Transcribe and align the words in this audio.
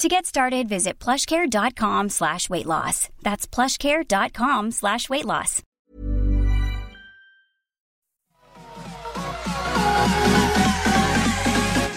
To 0.00 0.08
get 0.08 0.26
started, 0.26 0.68
visit 0.68 0.98
plushcare.com 0.98 2.10
slash 2.10 2.50
weight 2.50 2.66
loss. 2.66 3.08
That's 3.22 3.46
plushcare.com 3.46 4.70
slash 4.72 5.08
weight 5.08 5.24
loss. 5.24 5.62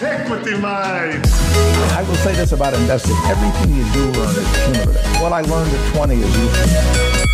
Equity 0.02 0.56
Mind. 0.56 1.26
I 1.92 2.02
will 2.08 2.14
say 2.14 2.32
this 2.34 2.52
about 2.52 2.72
investing. 2.72 3.16
Everything 3.26 3.76
you 3.76 3.84
do 3.92 4.18
learn 4.18 4.34
is 4.34 4.64
cumulative. 4.64 5.20
What 5.20 5.34
I 5.34 5.42
learned 5.42 5.74
at 5.74 5.94
20 5.94 6.14
is 6.14 6.38
useful. 6.38 7.30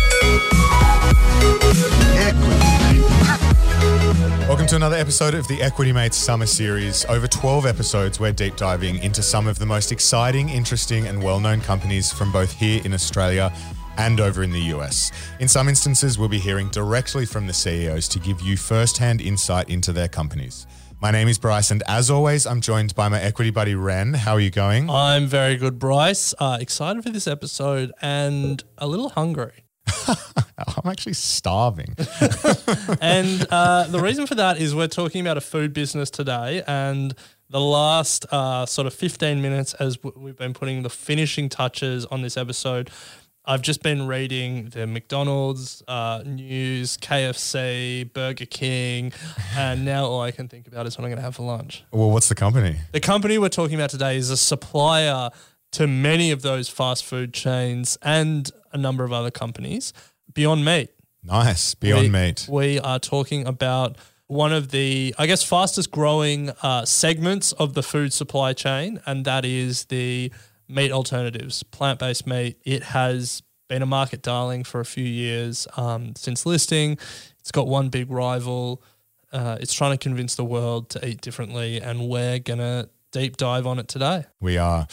Welcome 4.47 4.67
to 4.67 4.75
another 4.77 4.95
episode 4.95 5.33
of 5.33 5.47
the 5.47 5.61
Equity 5.61 5.91
Mates 5.91 6.15
Summer 6.15 6.45
Series. 6.45 7.05
Over 7.05 7.27
12 7.27 7.65
episodes, 7.65 8.19
we're 8.19 8.31
deep 8.31 8.55
diving 8.55 8.97
into 8.99 9.21
some 9.21 9.45
of 9.45 9.59
the 9.59 9.65
most 9.65 9.91
exciting, 9.91 10.49
interesting, 10.49 11.05
and 11.07 11.21
well 11.21 11.39
known 11.39 11.61
companies 11.61 12.11
from 12.11 12.31
both 12.31 12.53
here 12.53 12.81
in 12.85 12.93
Australia 12.93 13.51
and 13.97 14.19
over 14.19 14.43
in 14.43 14.51
the 14.51 14.61
US. 14.73 15.11
In 15.39 15.47
some 15.47 15.67
instances, 15.67 16.17
we'll 16.17 16.29
be 16.29 16.39
hearing 16.39 16.69
directly 16.69 17.25
from 17.25 17.45
the 17.45 17.53
CEOs 17.53 18.07
to 18.07 18.19
give 18.19 18.41
you 18.41 18.55
first 18.55 18.97
hand 18.97 19.21
insight 19.21 19.69
into 19.69 19.91
their 19.91 20.07
companies. 20.07 20.65
My 21.01 21.11
name 21.11 21.27
is 21.27 21.37
Bryce, 21.37 21.69
and 21.69 21.83
as 21.87 22.09
always, 22.09 22.47
I'm 22.47 22.61
joined 22.61 22.95
by 22.95 23.09
my 23.09 23.21
equity 23.21 23.51
buddy 23.51 23.75
Ren. 23.75 24.13
How 24.15 24.33
are 24.33 24.39
you 24.39 24.49
going? 24.49 24.89
I'm 24.89 25.27
very 25.27 25.55
good, 25.55 25.77
Bryce. 25.77 26.33
Uh, 26.39 26.57
excited 26.59 27.03
for 27.03 27.09
this 27.09 27.27
episode 27.27 27.91
and 28.01 28.63
a 28.77 28.87
little 28.87 29.09
hungry. 29.09 29.66
I'm 30.57 30.89
actually 30.89 31.13
starving. 31.13 31.95
and 33.01 33.45
uh, 33.51 33.87
the 33.87 33.99
reason 34.01 34.27
for 34.27 34.35
that 34.35 34.57
is 34.59 34.73
we're 34.73 34.87
talking 34.87 35.21
about 35.21 35.37
a 35.37 35.41
food 35.41 35.73
business 35.73 36.09
today, 36.09 36.63
and 36.67 37.13
the 37.49 37.61
last 37.61 38.25
uh, 38.31 38.65
sort 38.65 38.87
of 38.87 38.93
15 38.93 39.41
minutes, 39.41 39.73
as 39.75 39.97
we've 40.03 40.35
been 40.35 40.53
putting 40.53 40.83
the 40.83 40.89
finishing 40.89 41.49
touches 41.49 42.05
on 42.07 42.21
this 42.21 42.37
episode, 42.37 42.89
I've 43.49 43.61
just 43.61 43.81
been 43.81 44.07
reading 44.07 44.69
the 44.71 44.85
McDonald's 44.85 45.81
uh, 45.87 46.21
news, 46.25 46.97
KFC, 46.97 48.11
Burger 48.11 48.45
King, 48.45 49.13
and 49.55 49.85
now 49.85 50.05
all 50.05 50.21
I 50.21 50.31
can 50.31 50.49
think 50.49 50.67
about 50.67 50.85
is 50.85 50.97
what 50.97 51.05
I'm 51.05 51.11
going 51.11 51.17
to 51.17 51.23
have 51.23 51.37
for 51.37 51.43
lunch. 51.43 51.85
well, 51.91 52.11
what's 52.11 52.27
the 52.27 52.35
company? 52.35 52.77
The 52.91 52.99
company 52.99 53.37
we're 53.37 53.47
talking 53.47 53.75
about 53.75 53.89
today 53.89 54.17
is 54.17 54.29
a 54.29 54.37
supplier 54.37 55.29
to 55.71 55.87
many 55.87 56.31
of 56.31 56.41
those 56.41 56.67
fast 56.67 57.05
food 57.05 57.33
chains 57.33 57.97
and 58.01 58.51
a 58.77 58.81
number 58.81 59.03
of 59.03 59.11
other 59.11 59.31
companies. 59.31 59.93
Beyond 60.33 60.63
Meat. 60.63 60.89
Nice. 61.23 61.75
Beyond 61.75 62.03
we, 62.03 62.09
Meat. 62.09 62.47
We 62.49 62.79
are 62.79 62.99
talking 62.99 63.45
about 63.45 63.97
one 64.27 64.53
of 64.53 64.71
the, 64.71 65.15
I 65.17 65.25
guess, 65.25 65.43
fastest 65.43 65.91
growing 65.91 66.51
uh, 66.61 66.85
segments 66.85 67.53
of 67.53 67.73
the 67.73 67.83
food 67.83 68.13
supply 68.13 68.53
chain, 68.53 68.99
and 69.05 69.25
that 69.25 69.45
is 69.45 69.85
the 69.85 70.31
meat 70.67 70.91
alternatives, 70.91 71.63
plant 71.63 71.99
based 71.99 72.27
meat. 72.27 72.59
It 72.63 72.83
has 72.83 73.41
been 73.69 73.81
a 73.81 73.85
market 73.85 74.21
darling 74.21 74.63
for 74.63 74.79
a 74.79 74.85
few 74.85 75.05
years 75.05 75.67
um, 75.77 76.15
since 76.15 76.45
listing. 76.45 76.97
It's 77.39 77.51
got 77.51 77.67
one 77.67 77.89
big 77.89 78.11
rival. 78.11 78.83
Uh, 79.31 79.57
it's 79.59 79.73
trying 79.73 79.91
to 79.91 79.97
convince 79.97 80.35
the 80.35 80.45
world 80.45 80.89
to 80.91 81.05
eat 81.05 81.21
differently, 81.21 81.81
and 81.81 82.07
we're 82.07 82.39
going 82.39 82.59
to 82.59 82.89
deep 83.11 83.37
dive 83.37 83.65
on 83.65 83.79
it 83.79 83.87
today. 83.87 84.25
We 84.39 84.57
are. 84.57 84.87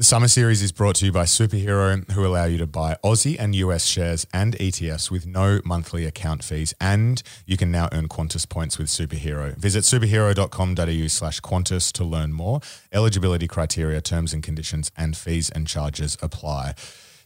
The 0.00 0.04
summer 0.04 0.28
series 0.28 0.62
is 0.62 0.72
brought 0.72 0.96
to 0.96 1.04
you 1.04 1.12
by 1.12 1.24
Superhero, 1.24 2.10
who 2.12 2.24
allow 2.24 2.46
you 2.46 2.56
to 2.56 2.66
buy 2.66 2.96
Aussie 3.04 3.36
and 3.38 3.54
US 3.54 3.84
shares 3.84 4.26
and 4.32 4.56
ETFs 4.56 5.10
with 5.10 5.26
no 5.26 5.60
monthly 5.62 6.06
account 6.06 6.42
fees. 6.42 6.72
And 6.80 7.22
you 7.44 7.58
can 7.58 7.70
now 7.70 7.90
earn 7.92 8.08
Qantas 8.08 8.48
points 8.48 8.78
with 8.78 8.88
Superhero. 8.88 9.54
Visit 9.58 9.84
superhero.com.au 9.84 11.06
slash 11.08 11.42
Qantas 11.42 11.92
to 11.92 12.04
learn 12.04 12.32
more. 12.32 12.60
Eligibility 12.90 13.46
criteria, 13.46 14.00
terms 14.00 14.32
and 14.32 14.42
conditions, 14.42 14.90
and 14.96 15.18
fees 15.18 15.50
and 15.50 15.66
charges 15.66 16.16
apply. 16.22 16.76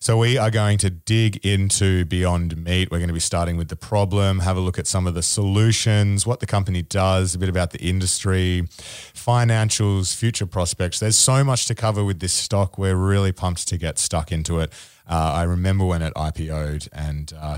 So 0.04 0.18
we 0.18 0.36
are 0.36 0.50
going 0.50 0.76
to 0.80 0.90
dig 0.90 1.46
into 1.46 2.04
Beyond 2.04 2.62
Meat. 2.62 2.90
We're 2.90 2.98
going 2.98 3.08
to 3.08 3.14
be 3.14 3.20
starting 3.20 3.56
with 3.56 3.68
the 3.68 3.76
problem, 3.76 4.40
have 4.40 4.58
a 4.58 4.60
look 4.60 4.78
at 4.78 4.86
some 4.86 5.06
of 5.06 5.14
the 5.14 5.22
solutions, 5.22 6.26
what 6.26 6.40
the 6.40 6.46
company 6.46 6.82
does, 6.82 7.34
a 7.34 7.38
bit 7.38 7.48
about 7.48 7.70
the 7.70 7.80
industry, 7.80 8.64
financials, 8.68 10.14
future 10.14 10.44
prospects. 10.44 11.00
There's 11.00 11.16
so 11.16 11.42
much 11.42 11.64
to 11.68 11.74
cover 11.74 12.04
with 12.04 12.20
this 12.20 12.34
stock. 12.34 12.76
We're 12.76 12.96
really 12.96 13.32
pumped 13.32 13.66
to 13.68 13.78
get 13.78 13.98
stuck 13.98 14.30
into 14.30 14.58
it. 14.58 14.70
Uh, 15.08 15.32
I 15.36 15.44
remember 15.44 15.86
when 15.86 16.02
it 16.02 16.12
IPO'd 16.12 16.90
and 16.92 17.32
uh, 17.40 17.56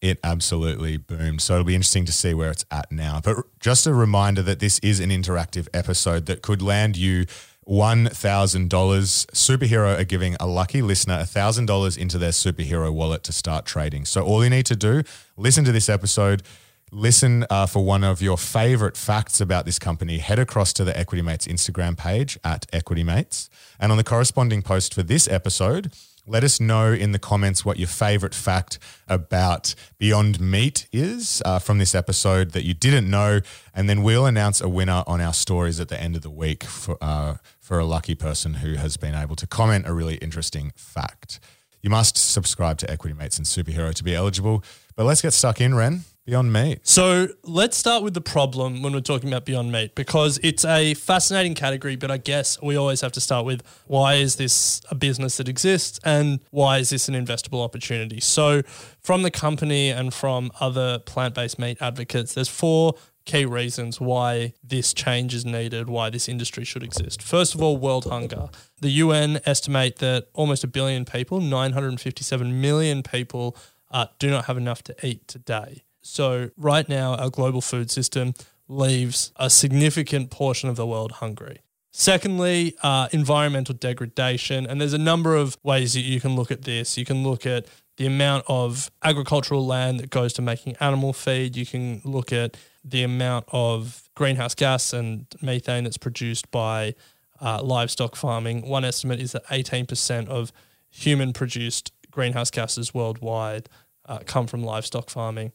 it 0.00 0.18
absolutely 0.24 0.96
boomed. 0.96 1.42
So 1.42 1.52
it'll 1.52 1.64
be 1.66 1.74
interesting 1.74 2.06
to 2.06 2.12
see 2.12 2.32
where 2.32 2.50
it's 2.50 2.64
at 2.70 2.90
now. 2.92 3.20
But 3.22 3.36
just 3.60 3.86
a 3.86 3.92
reminder 3.92 4.40
that 4.40 4.58
this 4.58 4.78
is 4.78 5.00
an 5.00 5.10
interactive 5.10 5.68
episode 5.74 6.24
that 6.26 6.40
could 6.40 6.62
land 6.62 6.96
you 6.96 7.26
$1,000. 7.66 8.68
Superhero 8.68 9.98
are 9.98 10.04
giving 10.04 10.36
a 10.40 10.46
lucky 10.46 10.82
listener 10.82 11.18
$1,000 11.18 11.98
into 11.98 12.18
their 12.18 12.30
superhero 12.30 12.92
wallet 12.92 13.22
to 13.24 13.32
start 13.32 13.66
trading. 13.66 14.04
So 14.04 14.24
all 14.24 14.44
you 14.44 14.50
need 14.50 14.66
to 14.66 14.76
do, 14.76 15.02
listen 15.36 15.64
to 15.64 15.72
this 15.72 15.88
episode, 15.88 16.42
listen 16.90 17.44
uh, 17.50 17.66
for 17.66 17.84
one 17.84 18.04
of 18.04 18.22
your 18.22 18.38
favorite 18.38 18.96
facts 18.96 19.40
about 19.40 19.64
this 19.64 19.78
company, 19.78 20.18
head 20.18 20.38
across 20.38 20.72
to 20.74 20.84
the 20.84 20.96
Equity 20.98 21.22
Mates 21.22 21.46
Instagram 21.46 21.96
page 21.96 22.38
at 22.44 22.66
Equity 22.72 23.02
Mates. 23.02 23.50
And 23.80 23.90
on 23.90 23.98
the 23.98 24.04
corresponding 24.04 24.62
post 24.62 24.94
for 24.94 25.02
this 25.02 25.28
episode, 25.28 25.92
let 26.26 26.42
us 26.42 26.58
know 26.58 26.90
in 26.90 27.12
the 27.12 27.18
comments 27.18 27.66
what 27.66 27.78
your 27.78 27.88
favorite 27.88 28.34
fact 28.34 28.78
about 29.06 29.74
Beyond 29.98 30.40
Meat 30.40 30.88
is 30.90 31.42
uh, 31.44 31.58
from 31.58 31.76
this 31.76 31.94
episode 31.94 32.52
that 32.52 32.64
you 32.64 32.72
didn't 32.72 33.10
know. 33.10 33.40
And 33.74 33.90
then 33.90 34.02
we'll 34.02 34.24
announce 34.24 34.62
a 34.62 34.68
winner 34.68 35.04
on 35.06 35.20
our 35.20 35.34
stories 35.34 35.80
at 35.80 35.88
the 35.88 36.00
end 36.00 36.16
of 36.16 36.22
the 36.22 36.30
week 36.30 36.64
for, 36.64 36.96
uh, 37.02 37.34
for 37.64 37.78
a 37.78 37.84
lucky 37.86 38.14
person 38.14 38.54
who 38.54 38.74
has 38.74 38.98
been 38.98 39.14
able 39.14 39.34
to 39.34 39.46
comment 39.46 39.86
a 39.88 39.94
really 39.94 40.16
interesting 40.16 40.70
fact. 40.76 41.40
You 41.80 41.88
must 41.88 42.18
subscribe 42.18 42.76
to 42.78 42.90
Equity 42.90 43.16
Mates 43.16 43.38
and 43.38 43.46
Superhero 43.46 43.94
to 43.94 44.04
be 44.04 44.14
eligible. 44.14 44.62
But 44.96 45.06
let's 45.06 45.22
get 45.22 45.32
stuck 45.32 45.62
in, 45.62 45.74
Ren. 45.74 46.04
Beyond 46.26 46.54
Meat. 46.54 46.80
So 46.86 47.28
let's 47.42 47.76
start 47.76 48.02
with 48.02 48.14
the 48.14 48.20
problem 48.22 48.82
when 48.82 48.94
we're 48.94 49.00
talking 49.00 49.28
about 49.28 49.44
Beyond 49.44 49.70
Meat 49.70 49.94
because 49.94 50.40
it's 50.42 50.64
a 50.64 50.94
fascinating 50.94 51.54
category, 51.54 51.96
but 51.96 52.10
I 52.10 52.16
guess 52.16 52.60
we 52.62 52.76
always 52.76 53.02
have 53.02 53.12
to 53.12 53.20
start 53.20 53.44
with 53.44 53.62
why 53.86 54.14
is 54.14 54.36
this 54.36 54.80
a 54.90 54.94
business 54.94 55.36
that 55.36 55.50
exists 55.50 56.00
and 56.02 56.40
why 56.50 56.78
is 56.78 56.88
this 56.88 57.10
an 57.10 57.14
investable 57.14 57.62
opportunity? 57.62 58.20
So, 58.20 58.62
from 59.00 59.22
the 59.22 59.30
company 59.30 59.90
and 59.90 60.14
from 60.14 60.50
other 60.60 60.98
plant 61.00 61.34
based 61.34 61.58
meat 61.58 61.76
advocates, 61.82 62.32
there's 62.32 62.48
four 62.48 62.94
key 63.24 63.44
reasons 63.44 64.00
why 64.00 64.52
this 64.62 64.92
change 64.92 65.34
is 65.34 65.44
needed, 65.44 65.88
why 65.88 66.10
this 66.10 66.28
industry 66.28 66.64
should 66.64 66.82
exist. 66.82 67.22
First 67.22 67.54
of 67.54 67.62
all, 67.62 67.76
world 67.76 68.04
hunger. 68.04 68.48
The 68.80 68.90
UN 68.90 69.40
estimate 69.46 69.96
that 69.96 70.28
almost 70.34 70.64
a 70.64 70.66
billion 70.66 71.04
people, 71.04 71.40
957 71.40 72.60
million 72.60 73.02
people, 73.02 73.56
uh, 73.90 74.06
do 74.18 74.30
not 74.30 74.46
have 74.46 74.56
enough 74.56 74.82
to 74.84 75.06
eat 75.06 75.26
today. 75.28 75.84
So, 76.02 76.50
right 76.56 76.86
now, 76.88 77.14
our 77.14 77.30
global 77.30 77.62
food 77.62 77.90
system 77.90 78.34
leaves 78.68 79.32
a 79.36 79.48
significant 79.48 80.30
portion 80.30 80.68
of 80.68 80.76
the 80.76 80.86
world 80.86 81.12
hungry. 81.12 81.60
Secondly, 81.92 82.74
uh, 82.82 83.08
environmental 83.12 83.74
degradation. 83.74 84.66
And 84.66 84.80
there's 84.80 84.94
a 84.94 84.98
number 84.98 85.36
of 85.36 85.56
ways 85.62 85.94
that 85.94 86.00
you 86.00 86.20
can 86.20 86.34
look 86.34 86.50
at 86.50 86.62
this. 86.62 86.98
You 86.98 87.04
can 87.04 87.22
look 87.22 87.46
at 87.46 87.66
the 87.98 88.06
amount 88.06 88.44
of 88.48 88.90
agricultural 89.02 89.64
land 89.64 90.00
that 90.00 90.10
goes 90.10 90.32
to 90.34 90.42
making 90.42 90.76
animal 90.80 91.12
feed. 91.12 91.56
You 91.56 91.64
can 91.64 92.00
look 92.04 92.32
at 92.32 92.56
the 92.84 93.02
amount 93.02 93.46
of 93.50 94.08
greenhouse 94.14 94.54
gas 94.54 94.92
and 94.92 95.26
methane 95.40 95.84
that's 95.84 95.96
produced 95.98 96.50
by 96.50 96.94
uh, 97.40 97.60
livestock 97.62 98.14
farming. 98.16 98.66
One 98.68 98.84
estimate 98.84 99.20
is 99.20 99.32
that 99.32 99.44
18% 99.46 100.28
of 100.28 100.52
human 100.90 101.32
produced 101.32 101.92
greenhouse 102.10 102.50
gases 102.50 102.94
worldwide 102.94 103.68
uh, 104.06 104.18
come 104.26 104.46
from 104.46 104.62
livestock 104.62 105.10
farming. 105.10 105.52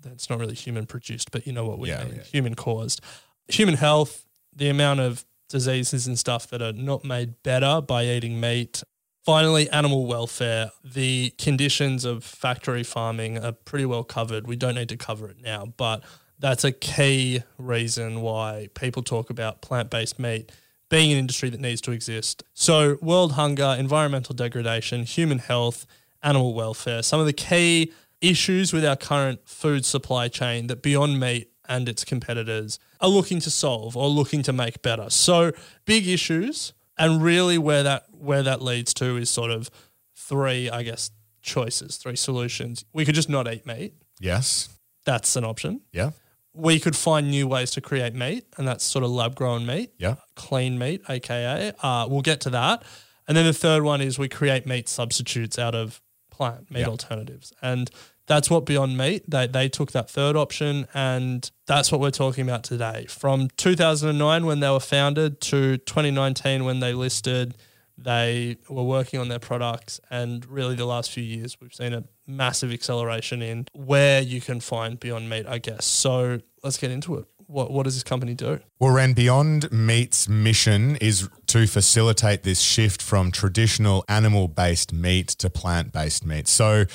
That's 0.00 0.28
not 0.28 0.40
really 0.40 0.54
human 0.54 0.86
produced, 0.86 1.30
but 1.30 1.46
you 1.46 1.52
know 1.52 1.64
what 1.66 1.78
we 1.78 1.90
Yeah, 1.90 2.04
mean 2.04 2.16
yeah. 2.16 2.22
human 2.22 2.54
caused. 2.54 3.00
Human 3.48 3.76
health, 3.76 4.24
the 4.54 4.68
amount 4.68 5.00
of 5.00 5.24
diseases 5.48 6.06
and 6.06 6.18
stuff 6.18 6.48
that 6.48 6.62
are 6.62 6.72
not 6.72 7.04
made 7.04 7.42
better 7.42 7.80
by 7.80 8.06
eating 8.06 8.40
meat. 8.40 8.82
Finally, 9.24 9.70
animal 9.70 10.06
welfare. 10.06 10.72
The 10.82 11.30
conditions 11.38 12.04
of 12.04 12.24
factory 12.24 12.82
farming 12.82 13.38
are 13.38 13.52
pretty 13.52 13.84
well 13.84 14.02
covered. 14.02 14.48
We 14.48 14.56
don't 14.56 14.74
need 14.74 14.88
to 14.88 14.96
cover 14.96 15.28
it 15.28 15.36
now, 15.40 15.66
but 15.76 16.02
that's 16.42 16.64
a 16.64 16.72
key 16.72 17.42
reason 17.56 18.20
why 18.20 18.68
people 18.74 19.02
talk 19.02 19.30
about 19.30 19.62
plant 19.62 19.88
based 19.90 20.18
meat 20.18 20.50
being 20.90 21.12
an 21.12 21.16
industry 21.16 21.48
that 21.48 21.60
needs 21.60 21.80
to 21.80 21.92
exist. 21.92 22.42
So, 22.52 22.98
world 23.00 23.32
hunger, 23.32 23.74
environmental 23.78 24.34
degradation, 24.34 25.04
human 25.04 25.38
health, 25.38 25.86
animal 26.22 26.52
welfare, 26.52 27.02
some 27.02 27.18
of 27.18 27.26
the 27.26 27.32
key 27.32 27.92
issues 28.20 28.72
with 28.72 28.84
our 28.84 28.96
current 28.96 29.40
food 29.48 29.86
supply 29.86 30.28
chain 30.28 30.66
that 30.66 30.82
Beyond 30.82 31.18
Meat 31.18 31.50
and 31.68 31.88
its 31.88 32.04
competitors 32.04 32.78
are 33.00 33.08
looking 33.08 33.40
to 33.40 33.50
solve 33.50 33.96
or 33.96 34.08
looking 34.08 34.42
to 34.42 34.52
make 34.52 34.82
better. 34.82 35.08
So, 35.10 35.52
big 35.86 36.06
issues 36.08 36.72
and 36.98 37.22
really 37.22 37.56
where 37.56 37.84
that 37.84 38.06
where 38.10 38.42
that 38.42 38.60
leads 38.60 38.92
to 38.94 39.16
is 39.16 39.30
sort 39.30 39.52
of 39.52 39.70
three, 40.14 40.68
I 40.68 40.82
guess, 40.82 41.10
choices, 41.40 41.96
three 41.96 42.16
solutions. 42.16 42.84
We 42.92 43.04
could 43.04 43.14
just 43.14 43.28
not 43.28 43.50
eat 43.50 43.64
meat. 43.64 43.94
Yes. 44.20 44.68
That's 45.04 45.36
an 45.36 45.44
option. 45.44 45.80
Yeah. 45.92 46.10
We 46.54 46.78
could 46.78 46.96
find 46.96 47.30
new 47.30 47.48
ways 47.48 47.70
to 47.72 47.80
create 47.80 48.14
meat, 48.14 48.44
and 48.58 48.68
that's 48.68 48.84
sort 48.84 49.04
of 49.04 49.10
lab 49.10 49.34
grown 49.34 49.64
meat 49.64 49.92
Yeah. 49.98 50.16
clean 50.34 50.78
meat, 50.78 51.00
aka. 51.08 51.72
Uh, 51.82 52.06
we'll 52.08 52.20
get 52.22 52.40
to 52.42 52.50
that. 52.50 52.82
And 53.26 53.36
then 53.36 53.46
the 53.46 53.52
third 53.54 53.82
one 53.84 54.00
is 54.00 54.18
we 54.18 54.28
create 54.28 54.66
meat 54.66 54.88
substitutes 54.88 55.58
out 55.58 55.74
of 55.74 56.00
plant 56.30 56.70
meat 56.70 56.80
Yeah. 56.80 56.88
alternatives. 56.88 57.52
And 57.62 57.90
that's 58.26 58.48
what 58.50 58.64
Beyond 58.66 58.96
Meat, 58.96 59.28
they, 59.28 59.46
they 59.46 59.68
took 59.68 59.92
that 59.92 60.08
third 60.10 60.36
option. 60.36 60.86
And 60.94 61.50
that's 61.66 61.90
what 61.90 62.00
we're 62.00 62.10
talking 62.10 62.46
about 62.48 62.64
today. 62.64 63.06
From 63.08 63.48
2009, 63.56 64.46
when 64.46 64.60
they 64.60 64.70
were 64.70 64.80
founded, 64.80 65.40
to 65.42 65.78
2019, 65.78 66.64
when 66.64 66.80
they 66.80 66.92
listed, 66.94 67.56
they 67.98 68.56
were 68.68 68.82
working 68.82 69.20
on 69.20 69.28
their 69.28 69.38
products. 69.38 70.00
And 70.10 70.44
really, 70.46 70.74
the 70.74 70.86
last 70.86 71.10
few 71.10 71.22
years, 71.22 71.56
we've 71.60 71.74
seen 71.74 71.92
a 71.92 72.04
massive 72.26 72.72
acceleration 72.72 73.42
in 73.42 73.66
where 73.72 74.20
you 74.20 74.40
can 74.40 74.60
find 74.60 74.98
Beyond 74.98 75.28
Meat, 75.28 75.46
I 75.46 75.58
guess. 75.58 75.84
So 75.84 76.38
let's 76.62 76.78
get 76.78 76.90
into 76.90 77.16
it. 77.16 77.26
What, 77.46 77.70
what 77.70 77.82
does 77.82 77.94
this 77.94 78.02
company 78.02 78.34
do? 78.34 78.60
Well, 78.78 78.92
Ren, 78.92 79.12
Beyond 79.12 79.70
Meat's 79.70 80.26
mission 80.26 80.96
is 80.96 81.28
to 81.48 81.66
facilitate 81.66 82.44
this 82.44 82.62
shift 82.62 83.02
from 83.02 83.30
traditional 83.30 84.06
animal 84.08 84.48
based 84.48 84.90
meat 84.90 85.28
to 85.28 85.50
plant 85.50 85.92
based 85.92 86.24
meat. 86.24 86.48
So 86.48 86.86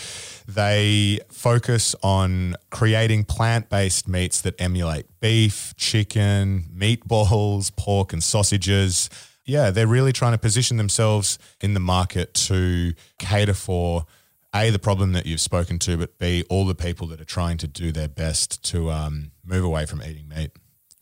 they 0.48 1.20
focus 1.30 1.96
on 2.02 2.56
creating 2.72 3.26
plant 3.26 3.70
based 3.70 4.08
meats 4.08 4.42
that 4.42 4.60
emulate 4.60 5.06
beef, 5.20 5.76
chicken, 5.78 6.66
meatballs, 6.76 7.76
pork, 7.76 8.12
and 8.12 8.24
sausages. 8.24 9.12
Yeah, 9.48 9.72
they're 9.72 9.88
really 9.88 10.12
trying 10.12 10.34
to 10.34 10.38
position 10.38 10.76
themselves 10.78 11.40
in 11.62 11.74
the 11.74 11.80
market 11.80 12.34
to 12.34 12.94
cater 13.18 13.54
for 13.54 14.06
a 14.54 14.70
the 14.70 14.80
problem 14.80 15.14
that 15.14 15.26
you've 15.26 15.42
spoken 15.42 15.80
to, 15.80 15.98
but 15.98 16.18
b 16.20 16.44
all 16.50 16.66
the 16.66 16.76
people 16.76 17.08
that 17.08 17.22
are 17.22 17.26
trying 17.26 17.58
to 17.58 17.68
do 17.68 17.92
their 17.92 18.08
best 18.10 18.64
to 18.72 18.92
um, 18.92 19.32
move 19.46 19.64
away 19.64 19.86
from 19.86 20.02
eating 20.04 20.28
meat, 20.28 20.52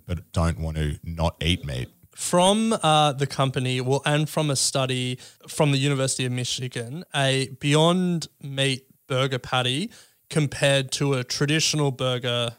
but 0.06 0.32
don't 0.32 0.60
want 0.60 0.78
to 0.78 1.00
not 1.04 1.36
eat 1.42 1.66
meat. 1.66 1.90
from 2.16 2.74
uh, 2.82 3.12
the 3.12 3.28
company, 3.28 3.82
well, 3.82 4.02
and 4.06 4.30
from 4.30 4.50
a 4.50 4.56
study 4.56 5.20
from 5.48 5.72
the 5.72 5.78
University 5.78 6.26
of 6.26 6.32
Michigan, 6.32 7.04
a 7.14 7.50
Beyond 7.60 8.28
Meat 8.42 8.86
burger 9.08 9.40
patty 9.40 9.92
compared 10.30 10.92
to 10.94 11.14
a 11.14 11.24
traditional 11.24 11.92
burger 11.92 12.56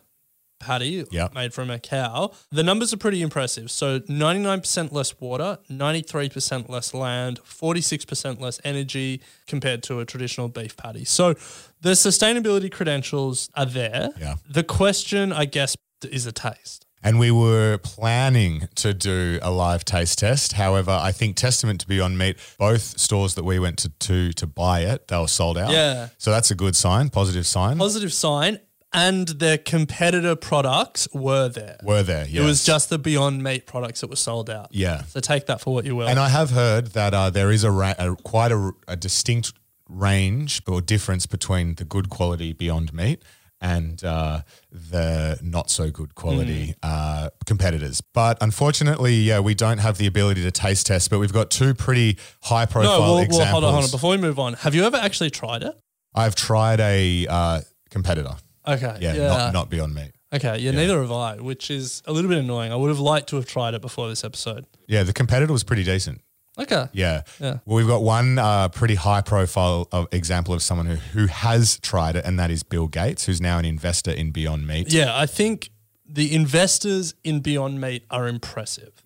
patty 0.59 1.05
Yep. 1.11 1.35
made 1.35 1.53
from 1.55 1.71
a 1.71 1.79
cow, 1.79 2.33
the 2.51 2.63
numbers 2.63 2.93
are 2.93 2.97
pretty 2.97 3.23
impressive. 3.23 3.71
So 3.71 4.01
99% 4.01 4.93
less 4.93 5.19
water, 5.21 5.59
93% 5.71 6.69
less 6.69 6.95
land, 6.95 7.41
46% 7.45 8.41
less 8.41 8.61
energy 8.65 9.21
compared 9.47 9.83
to 9.85 10.01
a 10.01 10.05
traditional 10.05 10.49
beef 10.49 10.77
patty. 10.77 11.05
So 11.05 11.35
the 11.81 11.91
sustainability 11.91 12.71
credentials 12.71 13.49
are 13.55 13.67
there. 13.67 14.11
Yeah. 14.19 14.37
The 14.49 14.65
question, 14.65 15.33
I 15.33 15.45
guess, 15.45 15.77
is 16.11 16.25
the 16.25 16.33
taste. 16.33 16.85
And 17.03 17.21
we 17.21 17.31
were 17.31 17.79
planning 17.79 18.69
to 18.77 18.93
do 18.93 19.39
a 19.41 19.51
live 19.51 19.85
taste 19.85 20.19
test. 20.19 20.55
However, 20.55 20.91
I 20.91 21.13
think 21.13 21.37
testament 21.37 21.81
to 21.83 21.87
Beyond 21.87 22.19
Meat, 22.19 22.37
both 22.59 22.99
stores 22.99 23.35
that 23.37 23.45
we 23.45 23.59
went 23.61 23.79
to 23.79 23.91
to, 23.91 24.33
to 24.33 24.47
buy 24.47 24.81
it, 24.81 25.07
they 25.07 25.17
were 25.17 25.29
sold 25.29 25.57
out. 25.57 25.71
Yeah. 25.71 26.09
So 26.19 26.33
that's 26.33 26.51
a 26.51 26.57
good 26.57 26.75
sign, 26.75 27.11
positive 27.11 27.47
sign. 27.47 27.79
positive 27.79 28.13
sign. 28.13 28.59
And 28.93 29.29
their 29.29 29.59
competitor 29.59 30.37
products 30.37 31.07
were 31.13 31.49
there. 31.49 31.77
were 31.83 32.03
there? 32.03 32.27
Yeah 32.29 32.43
it 32.43 32.45
was 32.47 32.65
just 32.65 32.89
the 32.89 32.99
Beyond 32.99 33.43
Meat 33.43 33.67
products 33.67 34.01
that 34.01 34.09
were 34.09 34.17
sold 34.17 34.49
out. 34.49 34.69
Yeah. 34.71 35.03
So 35.05 35.21
take 35.21 35.47
that 35.47 35.61
for 35.61 35.75
what 35.75 35.85
you 35.85 35.95
will. 35.97 36.09
And 36.09 36.19
I 36.19 36.29
have 36.31 36.51
heard 36.51 36.89
that 36.89 37.13
uh, 37.13 37.29
there 37.31 37.51
is 37.51 37.63
a, 37.65 37.71
ra- 37.71 37.95
a 37.99 38.17
quite 38.17 38.53
a, 38.53 38.73
a 38.89 38.97
distinct 38.97 39.53
range 39.89 40.63
or 40.67 40.81
difference 40.81 41.27
between 41.27 41.75
the 41.75 41.85
good 41.85 42.09
quality 42.09 42.53
Beyond 42.53 42.95
Meat 42.95 43.23
and 43.61 44.03
uh, 44.05 44.43
the 44.71 45.39
not 45.43 45.71
so 45.71 45.91
good 45.91 46.15
quality 46.15 46.67
Hmm. 46.67 46.73
uh, 46.83 47.29
competitors. 47.47 48.01
But 48.15 48.39
unfortunately, 48.41 49.15
yeah, 49.15 49.41
we 49.41 49.55
don't 49.55 49.79
have 49.79 49.99
the 49.99 50.07
ability 50.07 50.43
to 50.43 50.51
taste 50.51 50.87
test. 50.87 51.11
But 51.11 51.19
we've 51.19 51.33
got 51.33 51.51
two 51.51 51.75
pretty 51.75 52.19
high 52.43 52.65
no, 52.65 52.71
profile 52.71 53.01
well, 53.01 53.15
well, 53.15 53.19
examples. 53.19 53.51
hold 53.51 53.65
on, 53.65 53.73
hold 53.73 53.85
on. 53.85 53.91
Before 53.91 54.11
we 54.11 54.17
move 54.19 54.39
on, 54.39 54.55
have 54.55 54.75
you 54.75 54.85
ever 54.85 54.97
actually 54.97 55.31
tried 55.31 55.63
it? 55.63 55.75
I've 56.15 56.35
tried 56.35 56.81
a 56.81 57.27
uh, 57.29 57.61
competitor. 57.91 58.37
Okay. 58.67 58.97
Yeah, 59.01 59.13
Not, 59.17 59.53
not 59.53 59.71
Beyond 59.71 59.95
Meat. 59.95 60.13
okay. 60.33 60.59
Yeah, 60.59 60.73
neither 60.73 61.01
have 61.01 61.13
I, 61.13 61.37
which 61.37 61.71
is 61.71 62.03
a 62.07 62.13
little 62.13 62.29
bit 62.29 62.39
annoying. 62.39 62.73
I 62.73 62.77
would 62.77 62.89
have 62.89 62.99
liked 63.01 63.29
to 63.31 63.37
have 63.37 63.47
tried 63.47 63.75
it 63.75 63.81
before 63.81 64.09
this 64.09 64.25
episode. 64.25 64.67
Yeah, 64.89 65.03
the 65.05 65.13
competitor 65.13 65.53
was 65.53 65.65
pretty 65.65 65.85
decent. 65.85 66.21
Okay. 66.59 66.87
Yeah. 66.93 67.23
Yeah. 67.39 67.59
Well, 67.67 67.77
we've 67.77 67.87
got 67.87 68.03
one 68.03 68.39
uh, 68.39 68.69
pretty 68.71 68.95
high 68.95 69.21
profile 69.21 69.89
of 69.93 70.09
example 70.11 70.55
of 70.55 70.63
someone 70.63 70.87
who, 70.87 70.95
who 70.97 71.27
has 71.27 71.79
tried 71.81 72.17
it, 72.17 72.25
and 72.25 72.39
that 72.39 72.51
is 72.51 72.63
Bill 72.63 72.87
Gates, 72.89 73.27
who's 73.27 73.41
now 73.41 73.59
an 73.59 73.65
investor 73.67 74.11
in 74.11 74.31
Beyond 74.31 74.67
Meat. 74.67 74.91
Yeah, 74.93 75.17
I 75.17 75.27
think 75.27 75.71
the 76.09 76.35
investors 76.35 77.15
in 77.25 77.41
Beyond 77.41 77.81
Meat 77.81 78.05
are 78.11 78.27
impressive. 78.27 79.03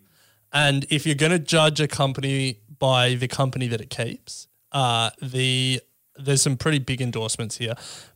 And 0.53 0.87
if 0.91 1.07
you're 1.07 1.15
going 1.17 1.33
to 1.33 1.39
judge 1.41 1.81
a 1.81 1.89
company 1.89 2.61
by 2.79 3.15
the 3.15 3.27
company 3.29 3.67
that 3.69 3.81
it 3.81 3.91
keeps, 3.91 4.47
uh, 4.73 5.11
the 5.21 5.81
there's 6.17 6.43
some 6.43 6.57
pretty 6.57 6.79
big 6.79 7.01
endorsements 7.01 7.57
here. 7.57 7.75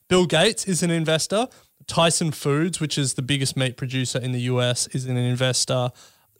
Bill 0.08 0.26
Gates 0.26 0.66
is 0.66 0.82
an 0.82 0.90
investor. 0.90 1.48
Tyson 1.86 2.30
Foods, 2.30 2.80
which 2.80 2.98
is 2.98 3.14
the 3.14 3.22
biggest 3.22 3.56
meat 3.56 3.76
producer 3.76 4.18
in 4.18 4.32
the 4.32 4.40
US, 4.42 4.86
is 4.88 5.06
an 5.06 5.16
investor. 5.16 5.90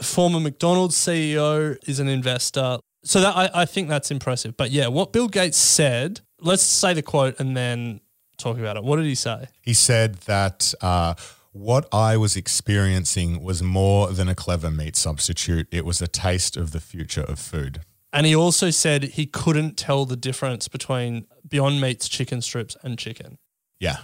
Former 0.03 0.41
McDonald's 0.41 0.97
CEO 0.97 1.77
is 1.89 1.99
an 2.01 2.09
investor. 2.09 2.79
So 3.05 3.21
that 3.21 3.37
I, 3.37 3.51
I 3.63 3.65
think 3.65 3.89
that's 3.89 4.11
impressive. 4.11 4.57
But 4.57 4.71
yeah, 4.71 4.89
what 4.89 5.13
Bill 5.13 5.29
Gates 5.29 5.59
said, 5.59 6.21
let's 6.41 6.63
say 6.63 6.95
the 6.95 7.03
quote 7.03 7.39
and 7.39 7.57
then 7.57 8.01
talk 8.37 8.59
about 8.59 8.77
it. 8.77 8.85
What 8.85 8.97
did 8.97 9.07
he 9.07 9.15
say? 9.15 9.49
He 9.63 9.75
said 9.75 10.17
that 10.27 10.75
uh, 10.81 11.15
what 11.53 11.87
I 11.93 12.17
was 12.17 12.37
experiencing 12.37 13.43
was 13.43 13.63
more 13.63 14.09
than 14.09 14.29
a 14.29 14.35
clever 14.35 14.71
meat 14.71 14.97
substitute, 14.97 15.69
it 15.71 15.85
was 15.85 16.03
a 16.03 16.09
taste 16.09 16.57
of 16.57 16.73
the 16.73 16.81
future 16.81 17.23
of 17.23 17.39
food. 17.39 17.81
And 18.13 18.27
he 18.27 18.35
also 18.35 18.71
said 18.71 19.05
he 19.05 19.27
couldn't 19.27 19.77
tell 19.77 20.05
the 20.05 20.17
difference 20.17 20.69
between 20.69 21.27
Beyond 21.49 21.81
Meat's 21.81 22.09
chicken 22.09 22.43
strips 22.43 22.77
and 22.83 22.99
chicken. 22.99 23.39
Yeah. 23.85 23.99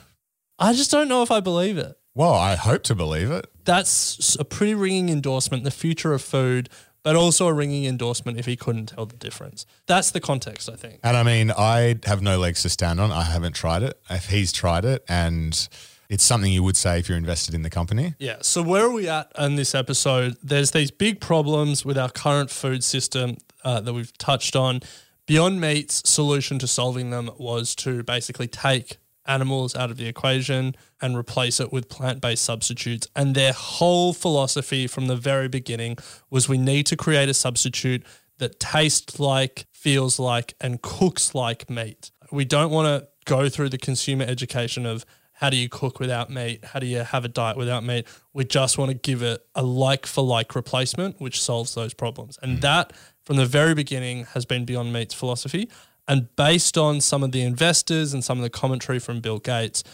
I 0.59 0.75
just 0.75 0.91
don't 0.91 1.09
know 1.09 1.23
if 1.23 1.31
I 1.31 1.41
believe 1.41 1.79
it. 1.79 1.97
Well, 2.15 2.35
I 2.35 2.55
hope 2.55 2.83
to 2.85 2.95
believe 2.95 3.31
it. 3.31 3.47
That's 3.65 4.37
a 4.39 4.45
pretty 4.45 4.75
ringing 4.75 5.09
endorsement, 5.09 5.65
the 5.65 5.71
future 5.71 6.13
of 6.13 6.21
food, 6.21 6.69
but 7.03 7.17
also 7.17 7.49
a 7.49 7.53
ringing 7.55 7.87
endorsement 7.87 8.39
if 8.39 8.45
he 8.45 8.57
couldn't 8.57 8.87
tell 8.87 9.07
the 9.07 9.17
difference. 9.17 9.65
That's 9.87 10.11
the 10.11 10.21
context, 10.21 10.69
I 10.69 10.77
think. 10.77 11.01
And 11.03 11.17
I 11.17 11.23
mean, 11.23 11.51
I 11.51 11.99
have 12.05 12.21
no 12.21 12.39
legs 12.39 12.61
to 12.63 12.69
stand 12.69 13.01
on. 13.01 13.11
I 13.11 13.23
haven't 13.23 13.55
tried 13.55 13.83
it. 13.83 13.99
If 14.11 14.29
he's 14.29 14.53
tried 14.53 14.85
it, 14.85 15.03
and 15.09 15.67
it's 16.11 16.25
something 16.25 16.53
you 16.53 16.63
would 16.63 16.77
say 16.77 16.99
if 16.99 17.09
you're 17.09 17.17
invested 17.17 17.55
in 17.55 17.63
the 17.63 17.71
company. 17.71 18.17
Yeah. 18.19 18.37
So 18.43 18.63
where 18.63 18.85
are 18.85 18.91
we 18.91 19.09
at 19.09 19.33
in 19.39 19.55
this 19.55 19.75
episode? 19.75 20.37
There's 20.43 20.73
these 20.73 20.91
big 20.91 21.23
problems 21.23 21.87
with 21.87 21.97
our 21.97 22.11
current 22.11 22.51
food 22.51 22.85
system 22.85 23.39
uh, 23.65 23.81
that 23.81 23.95
we've 23.95 24.17
touched 24.19 24.55
on. 24.57 24.81
Beyond 25.25 25.59
Meat's 25.59 26.03
solution 26.07 26.59
to 26.59 26.67
solving 26.67 27.09
them 27.09 27.31
was 27.39 27.75
to 27.77 28.03
basically 28.03 28.49
take 28.49 28.99
animals 29.31 29.77
out 29.77 29.91
of 29.91 29.97
the 29.97 30.07
equation 30.07 30.75
and 31.01 31.17
replace 31.17 31.61
it 31.61 31.73
with 31.73 31.89
plant-based 31.89 32.45
substitutes. 32.45 33.07
And 33.15 33.35
their 33.35 33.53
whole 33.53 34.13
philosophy 34.13 34.87
from 34.87 35.07
the 35.07 35.17
very 35.17 35.49
beginning 35.49 35.97
was 36.31 36.49
we 36.49 36.59
need 36.59 36.87
to 36.87 36.97
create 36.97 37.29
a 37.29 37.35
substitute 37.35 38.05
that 38.39 38.59
tastes 38.59 39.21
like, 39.21 39.67
feels 39.73 40.19
like, 40.19 40.55
and 40.61 40.83
cooks 40.83 41.35
like 41.35 41.71
meat. 41.71 42.11
We 42.33 42.45
don't 42.45 42.71
want 42.71 42.87
to 42.89 43.09
go 43.25 43.49
through 43.49 43.69
the 43.69 43.79
consumer 43.79 44.25
education 44.25 44.87
of 44.87 45.05
how 45.41 45.49
do 45.49 45.57
you 45.57 45.69
cook 45.71 46.01
without 46.01 46.29
meat? 46.29 46.65
How 46.65 46.81
do 46.81 46.87
you 46.87 46.99
have 46.99 47.25
a 47.25 47.29
diet 47.29 47.57
without 47.57 47.83
meat? 47.83 48.07
We 48.35 48.45
just 48.45 48.77
want 48.77 48.91
to 48.91 48.95
give 48.95 49.23
it 49.23 49.43
a 49.55 49.63
like 49.63 50.05
for 50.07 50.23
like 50.23 50.55
replacement, 50.55 51.19
which 51.19 51.41
solves 51.41 51.75
those 51.75 51.95
problems. 51.95 52.39
And 52.43 52.59
mm. 52.59 52.61
that, 52.61 52.93
from 53.25 53.37
the 53.37 53.47
very 53.47 53.75
beginning, 53.75 54.25
has 54.35 54.45
been 54.45 54.67
Beyond 54.67 54.93
Meat's 54.93 55.15
philosophy. 55.15 55.71
And 56.09 56.35
based 56.37 56.76
on 56.76 57.00
some 57.00 57.23
of 57.23 57.33
the 57.33 57.42
investors 57.42 58.12
and 58.12 58.25
some 58.25 58.38
of 58.38 58.42
the 58.42 58.50
commentary 58.50 58.99
from 58.99 59.21
Bill 59.21 59.38
Gates, 59.38 59.85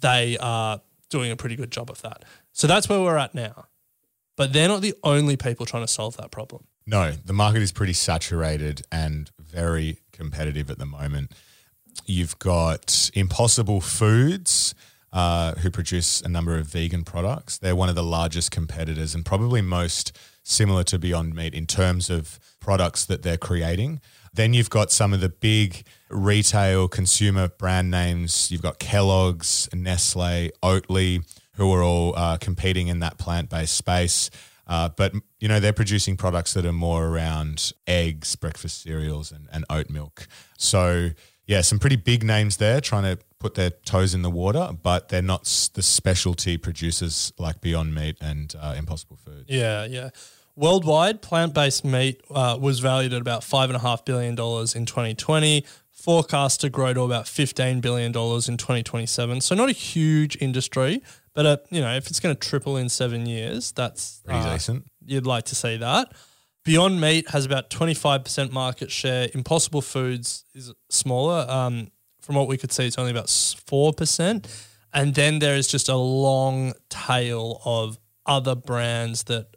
they 0.00 0.38
are 0.38 0.80
doing 1.08 1.30
a 1.30 1.36
pretty 1.36 1.56
good 1.56 1.70
job 1.70 1.90
of 1.90 2.02
that. 2.02 2.24
So 2.52 2.66
that's 2.66 2.88
where 2.88 3.00
we're 3.00 3.16
at 3.16 3.34
now. 3.34 3.66
But 4.36 4.52
they're 4.52 4.68
not 4.68 4.80
the 4.80 4.94
only 5.02 5.36
people 5.36 5.66
trying 5.66 5.82
to 5.82 5.92
solve 5.92 6.16
that 6.16 6.30
problem. 6.30 6.64
No, 6.86 7.12
the 7.12 7.32
market 7.32 7.62
is 7.62 7.72
pretty 7.72 7.92
saturated 7.92 8.82
and 8.90 9.30
very 9.38 9.98
competitive 10.12 10.70
at 10.70 10.78
the 10.78 10.86
moment. 10.86 11.32
You've 12.06 12.38
got 12.38 13.10
Impossible 13.14 13.80
Foods, 13.80 14.74
uh, 15.12 15.54
who 15.56 15.70
produce 15.70 16.20
a 16.20 16.28
number 16.28 16.56
of 16.56 16.66
vegan 16.66 17.04
products. 17.04 17.58
They're 17.58 17.76
one 17.76 17.88
of 17.88 17.94
the 17.94 18.02
largest 18.02 18.50
competitors 18.50 19.14
and 19.14 19.24
probably 19.24 19.62
most 19.62 20.16
similar 20.42 20.84
to 20.84 20.98
Beyond 20.98 21.34
Meat 21.34 21.54
in 21.54 21.66
terms 21.66 22.10
of 22.10 22.38
products 22.60 23.04
that 23.06 23.22
they're 23.22 23.36
creating. 23.36 24.00
Then 24.32 24.54
you've 24.54 24.70
got 24.70 24.92
some 24.92 25.12
of 25.12 25.20
the 25.20 25.28
big 25.28 25.84
retail 26.08 26.86
consumer 26.86 27.48
brand 27.48 27.90
names. 27.90 28.50
You've 28.50 28.62
got 28.62 28.78
Kellogg's, 28.78 29.68
Nestle, 29.74 30.50
Oatly, 30.62 31.24
who 31.54 31.72
are 31.74 31.82
all 31.82 32.16
uh, 32.16 32.36
competing 32.38 32.88
in 32.88 33.00
that 33.00 33.18
plant-based 33.18 33.76
space. 33.76 34.30
Uh, 34.66 34.88
but 34.88 35.12
you 35.40 35.48
know 35.48 35.58
they're 35.58 35.72
producing 35.72 36.16
products 36.16 36.54
that 36.54 36.64
are 36.64 36.72
more 36.72 37.08
around 37.08 37.72
eggs, 37.88 38.36
breakfast 38.36 38.82
cereals, 38.82 39.32
and, 39.32 39.48
and 39.52 39.64
oat 39.68 39.90
milk. 39.90 40.28
So 40.58 41.10
yeah, 41.50 41.62
some 41.62 41.80
pretty 41.80 41.96
big 41.96 42.22
names 42.22 42.58
there 42.58 42.80
trying 42.80 43.02
to 43.02 43.18
put 43.40 43.54
their 43.54 43.70
toes 43.70 44.14
in 44.14 44.22
the 44.22 44.30
water, 44.30 44.70
but 44.84 45.08
they're 45.08 45.20
not 45.20 45.42
the 45.74 45.82
specialty 45.82 46.56
producers 46.56 47.32
like 47.38 47.60
Beyond 47.60 47.92
Meat 47.92 48.16
and 48.20 48.54
uh, 48.60 48.76
Impossible 48.78 49.16
Foods. 49.16 49.46
Yeah, 49.48 49.84
yeah. 49.84 50.10
Worldwide, 50.54 51.22
plant 51.22 51.52
based 51.52 51.84
meat 51.84 52.22
uh, 52.30 52.56
was 52.60 52.78
valued 52.78 53.12
at 53.12 53.20
about 53.20 53.40
$5.5 53.40 54.04
billion 54.04 54.30
in 54.30 54.86
2020, 54.86 55.64
forecast 55.90 56.60
to 56.60 56.70
grow 56.70 56.94
to 56.94 57.00
about 57.00 57.24
$15 57.24 57.80
billion 57.80 58.06
in 58.06 58.12
2027. 58.12 59.40
So, 59.40 59.56
not 59.56 59.68
a 59.68 59.72
huge 59.72 60.36
industry, 60.40 61.02
but 61.34 61.46
uh, 61.46 61.56
you 61.70 61.80
know, 61.80 61.92
if 61.96 62.06
it's 62.06 62.20
going 62.20 62.36
to 62.36 62.48
triple 62.48 62.76
in 62.76 62.88
seven 62.88 63.26
years, 63.26 63.72
that's 63.72 64.22
Pretty 64.24 64.38
uh, 64.38 64.52
decent. 64.52 64.84
You'd 65.04 65.26
like 65.26 65.46
to 65.46 65.56
see 65.56 65.78
that. 65.78 66.12
Beyond 66.64 67.00
Meat 67.00 67.30
has 67.30 67.46
about 67.46 67.70
25% 67.70 68.52
market 68.52 68.90
share. 68.90 69.28
Impossible 69.32 69.80
Foods 69.80 70.44
is 70.54 70.72
smaller. 70.90 71.46
Um, 71.48 71.90
from 72.20 72.34
what 72.34 72.48
we 72.48 72.58
could 72.58 72.70
see, 72.70 72.86
it's 72.86 72.98
only 72.98 73.12
about 73.12 73.26
4%. 73.26 74.46
And 74.92 75.14
then 75.14 75.38
there 75.38 75.56
is 75.56 75.68
just 75.68 75.88
a 75.88 75.96
long 75.96 76.74
tail 76.88 77.60
of 77.64 77.98
other 78.26 78.54
brands 78.54 79.24
that 79.24 79.56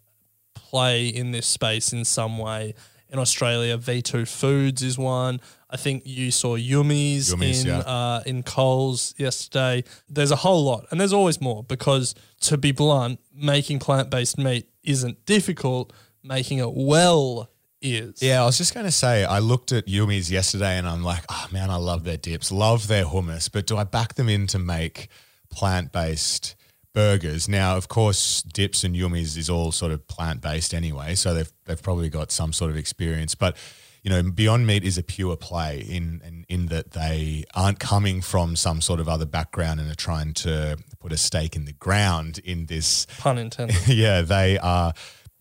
play 0.53 1.07
in 1.07 1.31
this 1.31 1.45
space 1.45 1.91
in 1.91 2.05
some 2.05 2.37
way. 2.37 2.73
In 3.09 3.19
Australia, 3.19 3.77
V2 3.77 4.27
Foods 4.27 4.81
is 4.81 4.97
one. 4.97 5.39
I 5.69 5.77
think 5.77 6.03
you 6.05 6.31
saw 6.31 6.55
Yumi's, 6.55 7.31
in 7.31 7.67
yeah. 7.67 7.79
uh, 7.79 8.23
in 8.25 8.41
Coles 8.41 9.13
yesterday. 9.17 9.83
There's 10.09 10.31
a 10.31 10.37
whole 10.37 10.63
lot, 10.63 10.87
and 10.89 10.99
there's 10.99 11.13
always 11.13 11.39
more 11.39 11.63
because, 11.63 12.15
to 12.41 12.57
be 12.57 12.71
blunt, 12.71 13.19
making 13.35 13.79
plant 13.79 14.09
based 14.09 14.39
meat 14.39 14.67
isn't 14.83 15.25
difficult. 15.25 15.93
Making 16.23 16.59
it 16.59 16.71
well 16.73 17.49
is. 17.83 18.21
Yeah, 18.21 18.41
I 18.41 18.45
was 18.45 18.57
just 18.57 18.73
going 18.73 18.85
to 18.85 18.91
say, 18.91 19.25
I 19.25 19.39
looked 19.39 19.71
at 19.71 19.87
Yumi's 19.87 20.31
yesterday 20.31 20.77
and 20.77 20.87
I'm 20.87 21.03
like, 21.03 21.23
oh 21.29 21.47
man, 21.51 21.69
I 21.69 21.75
love 21.75 22.03
their 22.03 22.17
dips, 22.17 22.51
love 22.51 22.87
their 22.87 23.05
hummus, 23.05 23.51
but 23.51 23.67
do 23.67 23.77
I 23.77 23.83
back 23.83 24.15
them 24.15 24.29
in 24.29 24.47
to 24.47 24.59
make 24.59 25.09
plant 25.49 25.91
based 25.91 26.55
burgers? 26.93 27.49
Now, 27.49 27.75
of 27.75 27.89
course, 27.89 28.41
dips 28.41 28.83
and 28.83 28.95
Yumi's 28.95 29.37
is 29.37 29.49
all 29.49 29.71
sort 29.71 29.91
of 29.91 30.07
plant 30.07 30.41
based 30.41 30.73
anyway, 30.73 31.15
so 31.15 31.33
they've, 31.33 31.51
they've 31.65 31.81
probably 31.81 32.09
got 32.09 32.31
some 32.31 32.53
sort 32.53 32.71
of 32.71 32.77
experience. 32.77 33.35
But, 33.35 33.57
you 34.01 34.09
know, 34.09 34.23
Beyond 34.23 34.65
Meat 34.65 34.83
is 34.83 34.97
a 34.97 35.03
pure 35.03 35.35
play 35.35 35.79
in, 35.79 36.21
in, 36.25 36.45
in 36.47 36.65
that 36.67 36.91
they 36.91 37.43
aren't 37.53 37.79
coming 37.79 38.21
from 38.21 38.55
some 38.55 38.81
sort 38.81 38.99
of 38.99 39.09
other 39.09 39.25
background 39.25 39.79
and 39.79 39.91
are 39.91 39.95
trying 39.95 40.33
to 40.35 40.77
put 40.99 41.11
a 41.11 41.17
stake 41.17 41.55
in 41.55 41.65
the 41.65 41.73
ground 41.73 42.39
in 42.43 42.65
this 42.67 43.07
Pun 43.19 43.37
intended. 43.37 43.75
yeah, 43.87 44.21
they 44.21 44.57
are 44.57 44.93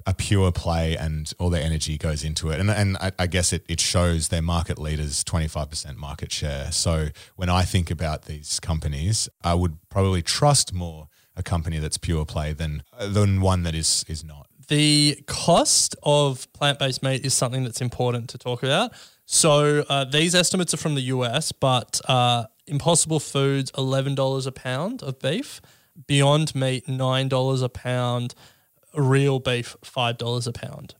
a 0.06 0.14
pure 0.14 0.52
play 0.52 0.97
and 0.97 1.32
all 1.38 1.50
their 1.50 1.62
energy 1.62 1.99
goes 1.99 2.25
into 2.25 2.50
it. 2.50 2.61
And, 2.61 2.71
and 2.71 2.97
I, 2.99 3.12
I 3.18 3.26
guess 3.26 3.52
it, 3.52 3.64
it 3.68 3.80
shows 3.80 4.28
their 4.28 4.42
market 4.42 4.78
leaders 4.78 5.25
25% 5.25 5.97
market 5.97 6.32
share. 6.32 6.73
So 6.73 7.09
when 7.37 7.49
I 7.49 7.62
think 7.62 7.90
about 7.90 8.25
these 8.25 8.61
companies, 8.61 9.28
I 9.42 9.54
would 9.54 9.76
probably 9.88 10.23
trust 10.23 10.73
more 10.73 11.09
a 11.37 11.42
company 11.42 11.78
that's 11.78 11.99
pure 11.99 12.25
play 12.25 12.52
than, 12.52 12.82
than 13.00 13.40
one 13.40 13.62
that 13.62 13.75
is, 13.75 14.04
is 14.09 14.25
not. 14.25 14.49
The 14.68 15.23
cost 15.26 15.97
of 16.02 16.50
plant 16.52 16.78
based 16.78 17.02
meat 17.02 17.25
is 17.25 17.35
something 17.35 17.64
that's 17.64 17.80
important 17.80 18.28
to 18.30 18.38
talk 18.38 18.62
about. 18.62 18.92
So 19.25 19.85
uh, 19.88 20.04
these 20.04 20.35
estimates 20.35 20.75
are 20.75 20.78
from 20.78 20.94
the 20.94 21.02
US, 21.02 21.52
but 21.52 22.00
uh, 22.09 22.44
Impossible 22.66 23.21
Foods, 23.21 23.71
$11 23.73 24.47
a 24.47 24.52
pound 24.52 25.02
of 25.02 25.18
beef. 25.18 25.61
Beyond 26.06 26.54
Meat, 26.54 26.87
$9 26.87 27.62
a 27.62 27.68
pound. 27.68 28.35
Real 28.94 29.38
beef, 29.38 29.76
$5 29.82 30.46
a 30.46 30.52
pound. 30.52 30.94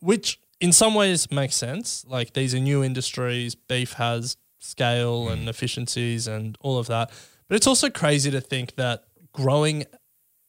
Which 0.00 0.40
in 0.60 0.72
some 0.72 0.94
ways 0.94 1.30
makes 1.30 1.56
sense. 1.56 2.04
Like 2.08 2.32
these 2.34 2.54
are 2.54 2.60
new 2.60 2.82
industries, 2.84 3.54
beef 3.54 3.94
has 3.94 4.36
scale 4.60 5.26
hmm. 5.26 5.32
and 5.32 5.48
efficiencies 5.48 6.26
and 6.26 6.56
all 6.60 6.78
of 6.78 6.86
that. 6.86 7.10
But 7.48 7.56
it's 7.56 7.66
also 7.66 7.90
crazy 7.90 8.30
to 8.30 8.40
think 8.40 8.76
that 8.76 9.04
growing 9.32 9.84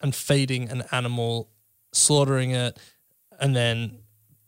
and 0.02 0.14
feeding 0.14 0.70
an 0.70 0.84
animal, 0.92 1.50
slaughtering 1.94 2.52
it, 2.52 2.78
and 3.40 3.56
then 3.56 4.00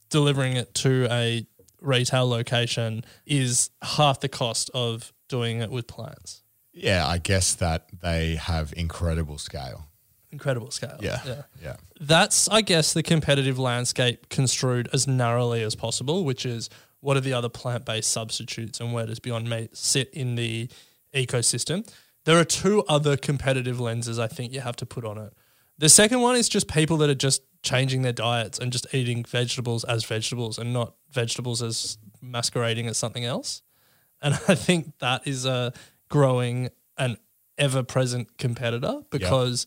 delivering 0.10 0.56
it 0.56 0.74
to 0.76 1.08
a 1.10 1.48
retail 1.82 2.28
location 2.28 3.04
is 3.26 3.72
half 3.82 4.20
the 4.20 4.30
cost 4.30 4.70
of 4.74 5.14
doing 5.28 5.62
it 5.62 5.72
with 5.72 5.88
plants. 5.88 6.44
Yeah, 6.74 7.08
I 7.08 7.18
guess 7.18 7.54
that 7.56 7.88
they 8.02 8.36
have 8.36 8.74
incredible 8.76 9.38
scale. 9.38 9.88
Incredible 10.36 10.70
scale. 10.70 10.98
Yeah. 11.00 11.22
Yeah. 11.26 11.42
Yeah. 11.64 11.76
That's, 12.02 12.50
I 12.50 12.60
guess, 12.60 12.92
the 12.92 13.04
competitive 13.04 13.58
landscape 13.58 14.28
construed 14.28 14.90
as 14.92 15.08
narrowly 15.08 15.64
as 15.64 15.76
possible, 15.76 16.26
which 16.26 16.46
is 16.46 16.70
what 17.00 17.16
are 17.16 17.22
the 17.22 17.32
other 17.32 17.48
plant 17.48 17.86
based 17.86 18.12
substitutes 18.12 18.82
and 18.82 18.92
where 18.92 19.06
does 19.06 19.20
Beyond 19.20 19.50
Meat 19.50 19.78
sit 19.78 20.10
in 20.14 20.36
the 20.36 20.68
ecosystem? 21.14 21.90
There 22.26 22.38
are 22.38 22.44
two 22.44 22.84
other 22.90 23.16
competitive 23.16 23.80
lenses 23.80 24.20
I 24.20 24.28
think 24.28 24.52
you 24.52 24.60
have 24.60 24.76
to 24.76 24.86
put 24.86 25.06
on 25.06 25.18
it. 25.18 25.32
The 25.78 25.88
second 25.88 26.20
one 26.20 26.36
is 26.36 26.50
just 26.50 26.68
people 26.68 26.98
that 26.98 27.10
are 27.10 27.16
just 27.16 27.44
changing 27.64 28.02
their 28.02 28.12
diets 28.12 28.60
and 28.60 28.74
just 28.74 28.94
eating 28.94 29.24
vegetables 29.24 29.86
as 29.86 30.04
vegetables 30.04 30.58
and 30.58 30.74
not 30.74 30.96
vegetables 31.12 31.64
as 31.64 31.98
masquerading 32.22 32.88
as 32.88 32.98
something 32.98 33.24
else. 33.24 33.62
And 34.22 34.34
I 34.50 34.56
think 34.56 35.00
that 35.00 35.26
is 35.26 35.46
a 35.46 35.72
growing 36.10 36.72
and 36.98 37.16
ever 37.58 37.84
present 37.84 38.38
competitor 38.38 39.02
because 39.10 39.66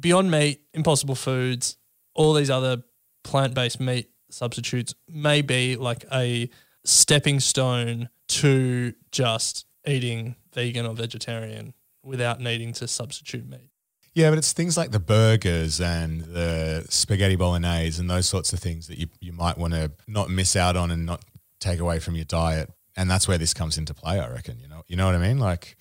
Beyond 0.00 0.30
Meat, 0.30 0.62
Impossible 0.72 1.14
Foods, 1.14 1.76
all 2.14 2.34
these 2.34 2.50
other 2.50 2.82
plant 3.22 3.54
based 3.54 3.80
meat 3.80 4.10
substitutes 4.30 4.94
may 5.08 5.42
be 5.42 5.76
like 5.76 6.04
a 6.12 6.50
stepping 6.84 7.40
stone 7.40 8.08
to 8.28 8.94
just 9.10 9.66
eating 9.86 10.36
vegan 10.52 10.86
or 10.86 10.94
vegetarian 10.94 11.74
without 12.02 12.40
needing 12.40 12.72
to 12.74 12.86
substitute 12.86 13.48
meat. 13.48 13.70
Yeah, 14.14 14.30
but 14.30 14.38
it's 14.38 14.52
things 14.52 14.76
like 14.76 14.92
the 14.92 15.00
burgers 15.00 15.80
and 15.80 16.20
the 16.20 16.86
spaghetti 16.88 17.34
bolognese 17.34 18.00
and 18.00 18.08
those 18.08 18.28
sorts 18.28 18.52
of 18.52 18.60
things 18.60 18.86
that 18.86 18.98
you, 18.98 19.08
you 19.20 19.32
might 19.32 19.58
want 19.58 19.74
to 19.74 19.90
not 20.06 20.30
miss 20.30 20.54
out 20.54 20.76
on 20.76 20.92
and 20.92 21.04
not 21.04 21.24
take 21.58 21.80
away 21.80 21.98
from 21.98 22.14
your 22.14 22.24
diet. 22.24 22.70
And 22.96 23.10
that's 23.10 23.26
where 23.26 23.38
this 23.38 23.52
comes 23.52 23.76
into 23.76 23.92
play, 23.92 24.20
I 24.20 24.30
reckon. 24.30 24.60
You 24.60 24.68
know, 24.68 24.82
you 24.86 24.94
know 24.94 25.06
what 25.06 25.16
I 25.16 25.18
mean? 25.18 25.40
Like 25.40 25.76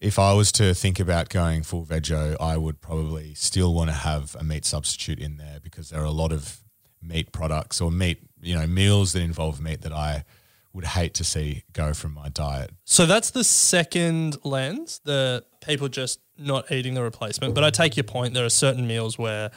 if 0.00 0.18
I 0.18 0.32
was 0.34 0.52
to 0.52 0.74
think 0.74 1.00
about 1.00 1.28
going 1.28 1.62
full 1.62 1.84
veggie, 1.84 2.36
I 2.40 2.56
would 2.56 2.80
probably 2.80 3.34
still 3.34 3.74
want 3.74 3.90
to 3.90 3.96
have 3.96 4.36
a 4.38 4.44
meat 4.44 4.64
substitute 4.64 5.18
in 5.18 5.36
there 5.36 5.58
because 5.62 5.90
there 5.90 6.00
are 6.00 6.04
a 6.04 6.10
lot 6.10 6.32
of 6.32 6.60
meat 7.02 7.32
products 7.32 7.80
or 7.80 7.90
meat, 7.90 8.18
you 8.40 8.54
know, 8.54 8.66
meals 8.66 9.12
that 9.12 9.20
involve 9.20 9.60
meat 9.60 9.82
that 9.82 9.92
I 9.92 10.24
would 10.72 10.84
hate 10.84 11.14
to 11.14 11.24
see 11.24 11.62
go 11.72 11.94
from 11.94 12.12
my 12.12 12.28
diet. 12.28 12.70
So 12.84 13.06
that's 13.06 13.30
the 13.30 13.44
second 13.44 14.36
lens, 14.44 15.00
the 15.04 15.44
people 15.64 15.88
just 15.88 16.20
not 16.36 16.70
eating 16.70 16.94
the 16.94 17.02
replacement. 17.02 17.54
But 17.54 17.64
I 17.64 17.70
take 17.70 17.96
your 17.96 18.04
point. 18.04 18.34
There 18.34 18.44
are 18.44 18.50
certain 18.50 18.86
meals 18.86 19.18
where 19.18 19.52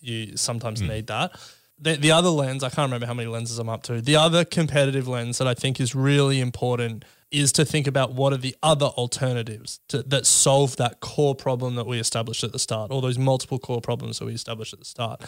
you 0.00 0.36
sometimes 0.36 0.80
hmm. 0.80 0.88
need 0.88 1.06
that. 1.08 1.38
The, 1.80 1.94
the 1.94 2.10
other 2.10 2.30
lens, 2.30 2.64
I 2.64 2.70
can't 2.70 2.88
remember 2.88 3.06
how 3.06 3.14
many 3.14 3.28
lenses 3.28 3.58
I'm 3.58 3.68
up 3.68 3.84
to. 3.84 4.00
The 4.00 4.16
other 4.16 4.44
competitive 4.44 5.06
lens 5.06 5.38
that 5.38 5.46
I 5.46 5.54
think 5.54 5.80
is 5.80 5.94
really 5.94 6.40
important 6.40 7.04
is 7.30 7.52
to 7.52 7.64
think 7.64 7.86
about 7.86 8.14
what 8.14 8.32
are 8.32 8.38
the 8.38 8.56
other 8.62 8.86
alternatives 8.86 9.80
to, 9.88 10.02
that 10.02 10.26
solve 10.26 10.76
that 10.76 11.00
core 11.00 11.34
problem 11.34 11.74
that 11.74 11.86
we 11.86 11.98
established 11.98 12.42
at 12.42 12.52
the 12.52 12.58
start, 12.58 12.90
or 12.90 13.02
those 13.02 13.18
multiple 13.18 13.58
core 13.58 13.80
problems 13.80 14.18
that 14.18 14.24
we 14.24 14.32
established 14.32 14.72
at 14.72 14.78
the 14.78 14.84
start. 14.84 15.22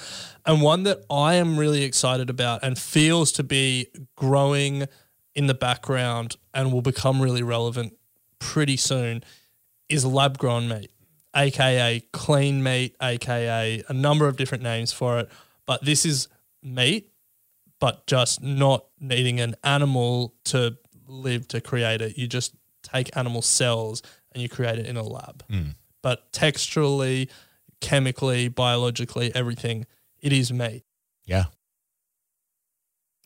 And 0.47 0.62
one 0.62 0.85
that 0.85 1.04
I 1.11 1.35
am 1.35 1.59
really 1.59 1.83
excited 1.83 2.30
about 2.30 2.62
and 2.62 2.78
feels 2.78 3.33
to 3.33 3.42
be 3.42 3.88
growing 4.16 4.87
in 5.35 5.47
the 5.47 5.54
background 5.54 6.37
and 6.54 6.73
will 6.73 6.83
become 6.83 7.21
really 7.21 7.42
relevant 7.42 7.95
pretty 8.38 8.76
soon 8.76 9.23
is 9.88 10.04
lab 10.04 10.38
grown 10.38 10.69
meat, 10.69 10.90
aka 11.37 12.00
clean 12.12 12.62
meat, 12.62 12.97
aka 13.02 13.83
a 13.88 13.92
number 13.92 14.26
of 14.26 14.37
different 14.37 14.62
names 14.62 14.92
for 14.92 15.19
it. 15.19 15.28
But 15.66 15.85
this 15.85 16.07
is 16.07 16.28
meat, 16.62 17.11
but 17.78 18.07
just 18.07 18.42
not 18.42 18.87
needing 18.99 19.38
an 19.40 19.54
animal 19.62 20.35
to 20.45 20.78
live 21.11 21.49
to 21.49 21.61
create 21.61 22.00
it. 22.00 22.17
You 22.17 22.26
just 22.26 22.55
take 22.83 23.17
animal 23.17 23.43
cells 23.43 24.02
and 24.33 24.43
you 24.43 24.49
create 24.49 24.79
it 24.79 24.87
in 24.87 24.97
a 24.97 25.02
lab. 25.02 25.45
But 26.02 26.33
texturally, 26.33 27.29
chemically, 27.81 28.49
biologically, 28.49 29.35
everything, 29.35 29.87
it 30.21 30.33
is 30.33 30.52
meat. 30.52 30.85
Yeah. 31.26 31.45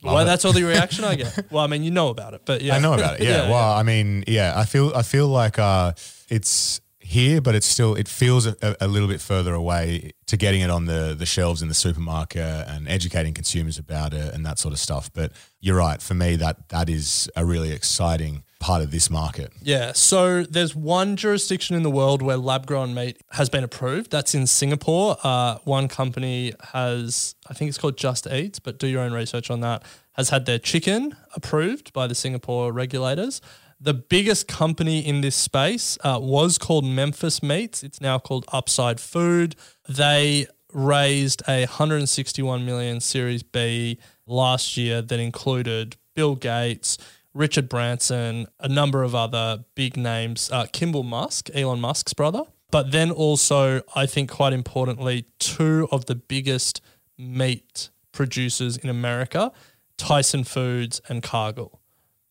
Love 0.03 0.15
well, 0.15 0.23
it. 0.23 0.27
that's 0.27 0.45
all 0.45 0.53
the 0.53 0.65
reaction 0.65 1.05
I 1.05 1.15
get. 1.15 1.47
Well, 1.51 1.65
I 1.65 1.67
mean, 1.67 1.83
you 1.83 1.91
know 1.91 2.09
about 2.09 2.35
it, 2.35 2.43
but 2.45 2.61
yeah, 2.61 2.77
I 2.77 2.79
know 2.79 2.93
about 2.93 3.21
it. 3.21 3.25
Yeah. 3.25 3.49
well, 3.51 3.73
I 3.73 3.83
mean, 3.83 4.25
yeah, 4.27 4.53
I 4.55 4.65
feel 4.65 4.93
I 4.95 5.03
feel 5.03 5.29
like 5.29 5.59
uh, 5.59 5.93
it's 6.29 6.81
here, 7.15 7.41
but 7.41 7.55
it's 7.55 7.67
still 7.67 7.95
it 7.95 8.09
feels 8.09 8.47
a, 8.47 8.77
a 8.81 8.89
little 8.89 9.09
bit 9.09 9.21
further 9.21 9.55
away 9.55 10.13
to 10.27 10.37
getting 10.37 10.61
it 10.61 10.71
on 10.71 10.87
the 10.87 11.15
the 11.19 11.27
shelves 11.27 11.63
in 11.63 11.69
the 11.69 11.75
supermarket 11.75 12.69
and 12.69 12.89
educating 12.89 13.35
consumers 13.35 13.79
about 13.79 14.13
it 14.13 14.35
and 14.35 14.45
that 14.45 14.59
sort 14.59 14.73
of 14.75 14.79
stuff. 14.79 15.11
But 15.13 15.33
you're 15.61 15.79
right. 15.79 16.03
For 16.03 16.15
me, 16.15 16.37
that 16.37 16.69
that 16.69 16.89
is 16.89 17.31
a 17.35 17.45
really 17.45 17.73
exciting 17.73 18.43
part 18.65 18.83
of 18.83 18.91
this 18.91 19.11
market. 19.11 19.53
Yeah. 19.63 19.93
So 19.93 20.43
there's 20.43 20.75
one 20.75 21.17
jurisdiction 21.17 21.77
in 21.77 21.83
the 21.83 21.91
world 21.91 22.23
where 22.23 22.39
lab 22.39 22.67
grown 22.67 22.95
meat 22.95 23.21
has 23.33 23.51
been 23.51 23.63
approved. 23.63 24.11
That's 24.11 24.35
in 24.35 24.47
Singapore. 24.47 25.19
Uh, 25.23 25.59
one 25.65 25.87
company 25.87 26.55
has, 26.73 27.35
I 27.51 27.53
think 27.53 27.69
it's 27.69 27.77
called 27.77 27.99
Just 27.99 28.27
Eats, 28.27 28.59
but 28.59 28.79
do 28.79 28.87
your 28.87 29.03
own 29.03 29.13
research 29.13 29.51
on 29.51 29.61
that, 29.61 29.83
has 30.13 30.31
had 30.31 30.47
their 30.47 30.59
chicken 30.59 31.15
approved 31.37 31.93
by 31.93 32.07
the 32.07 32.15
Singapore 32.15 32.73
regulators. 32.73 33.43
The 33.81 33.95
biggest 33.95 34.49
company 34.49 35.01
in 35.01 35.21
this 35.21 35.37
space 35.37 35.99
uh, 36.03 36.19
was 36.21 36.59
called 36.59 36.85
Memphis 36.85 37.43
Meats. 37.43 37.83
It's 37.83 38.01
now 38.01 38.19
called 38.19 38.45
Upside 38.53 39.01
Food. 39.01 39.57
They 39.89 40.47
raised 40.73 41.43
a 41.49 41.61
161 41.67 42.65
million 42.65 43.01
Series 43.01 43.43
B 43.43 43.99
last 44.27 44.77
year 44.77 45.03
that 45.03 45.21
included 45.21 45.97
Bill 46.15 46.35
Gates, 46.35 46.99
Richard 47.33 47.69
Branson, 47.69 48.47
a 48.61 48.69
number 48.69 49.03
of 49.03 49.15
other 49.15 49.65
big 49.75 49.97
names, 49.97 50.51
uh, 50.51 50.67
Kimball 50.73 51.03
Musk, 51.03 51.51
Elon 51.55 51.81
Musk's 51.81 52.15
brother, 52.15 52.43
but 52.71 52.93
then 52.93 53.11
also, 53.11 53.83
I 53.95 54.07
think 54.07 54.31
quite 54.31 54.53
importantly, 54.53 55.27
two 55.39 55.89
of 55.91 56.07
the 56.07 56.15
biggest 56.15 56.81
meat 57.19 57.91
producers 58.13 58.77
in 58.77 58.89
America, 58.89 59.53
Tyson 59.97 60.45
Foods 60.45 61.01
and 61.09 61.23
Cargill. 61.23 61.81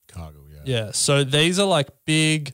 Yeah. 0.09 0.42
Yeah. 0.65 0.91
So 0.91 1.23
these 1.23 1.59
are 1.59 1.67
like 1.67 1.89
big 2.05 2.53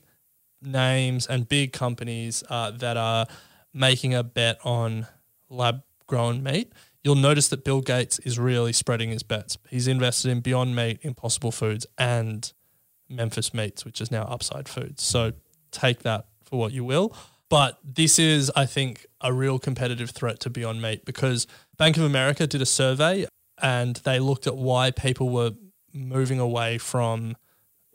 names 0.62 1.26
and 1.26 1.48
big 1.48 1.72
companies 1.72 2.42
uh, 2.48 2.70
that 2.72 2.96
are 2.96 3.26
making 3.72 4.14
a 4.14 4.22
bet 4.22 4.58
on 4.64 5.06
lab 5.48 5.82
grown 6.06 6.42
meat. 6.42 6.72
You'll 7.02 7.14
notice 7.14 7.48
that 7.48 7.64
Bill 7.64 7.80
Gates 7.80 8.18
is 8.20 8.38
really 8.38 8.72
spreading 8.72 9.10
his 9.10 9.22
bets. 9.22 9.56
He's 9.70 9.88
invested 9.88 10.30
in 10.30 10.40
Beyond 10.40 10.76
Meat, 10.76 10.98
Impossible 11.02 11.50
Foods, 11.50 11.86
and 11.96 12.52
Memphis 13.08 13.54
Meats, 13.54 13.86
which 13.86 14.02
is 14.02 14.10
now 14.10 14.24
Upside 14.24 14.68
Foods. 14.68 15.02
So 15.02 15.32
take 15.70 16.00
that 16.00 16.26
for 16.44 16.58
what 16.58 16.72
you 16.72 16.84
will. 16.84 17.14
But 17.48 17.78
this 17.82 18.18
is, 18.18 18.52
I 18.54 18.66
think, 18.66 19.06
a 19.20 19.32
real 19.32 19.58
competitive 19.58 20.10
threat 20.10 20.40
to 20.40 20.50
Beyond 20.50 20.82
Meat 20.82 21.04
because 21.04 21.46
Bank 21.78 21.96
of 21.96 22.04
America 22.04 22.46
did 22.46 22.60
a 22.60 22.66
survey 22.66 23.26
and 23.60 23.96
they 23.96 24.20
looked 24.20 24.46
at 24.46 24.56
why 24.56 24.90
people 24.90 25.30
were 25.30 25.52
moving 25.92 26.38
away 26.38 26.78
from 26.78 27.36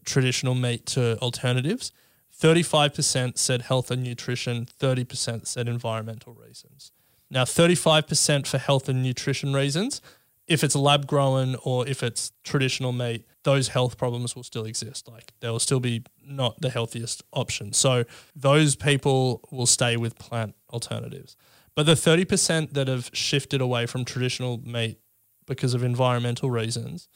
traditional 0.05 0.55
meat 0.55 0.85
to 0.87 1.17
alternatives. 1.19 1.91
35% 2.39 3.37
said 3.37 3.63
health 3.63 3.91
and 3.91 4.03
nutrition, 4.03 4.67
30% 4.79 5.47
said 5.47 5.67
environmental 5.67 6.33
reasons. 6.33 6.91
Now, 7.29 7.43
35% 7.43 8.45
for 8.47 8.57
health 8.57 8.89
and 8.89 9.01
nutrition 9.01 9.53
reasons. 9.53 10.01
If 10.47 10.63
it's 10.63 10.75
lab 10.75 11.07
grown 11.07 11.55
or 11.63 11.87
if 11.87 12.03
it's 12.03 12.31
traditional 12.43 12.91
meat, 12.91 13.25
those 13.43 13.69
health 13.69 13.97
problems 13.97 14.35
will 14.35 14.43
still 14.43 14.65
exist. 14.65 15.07
Like 15.07 15.33
there 15.39 15.51
will 15.51 15.59
still 15.59 15.79
be 15.79 16.03
not 16.23 16.61
the 16.61 16.69
healthiest 16.69 17.23
option. 17.33 17.73
So 17.73 18.03
those 18.35 18.75
people 18.75 19.41
will 19.49 19.65
stay 19.65 19.97
with 19.97 20.19
plant 20.19 20.53
alternatives. 20.71 21.35
But 21.73 21.87
the 21.87 21.93
30% 21.93 22.73
that 22.73 22.87
have 22.87 23.09
shifted 23.11 23.59
away 23.59 23.87
from 23.87 24.05
traditional 24.05 24.59
meat 24.63 24.99
because 25.47 25.73
of 25.73 25.83
environmental 25.83 26.51
reasons 26.51 27.07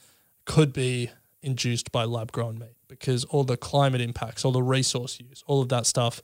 could 0.45 0.73
be 0.73 1.11
induced 1.43 1.91
by 1.91 2.05
lab 2.05 2.31
grown 2.31 2.57
meat 2.57 2.75
because 2.89 3.23
all 3.25 3.45
the 3.45 3.55
climate 3.55 4.01
impacts, 4.01 4.43
all 4.43 4.51
the 4.51 4.61
resource 4.61 5.19
use, 5.21 5.43
all 5.47 5.61
of 5.61 5.69
that 5.69 5.85
stuff 5.85 6.21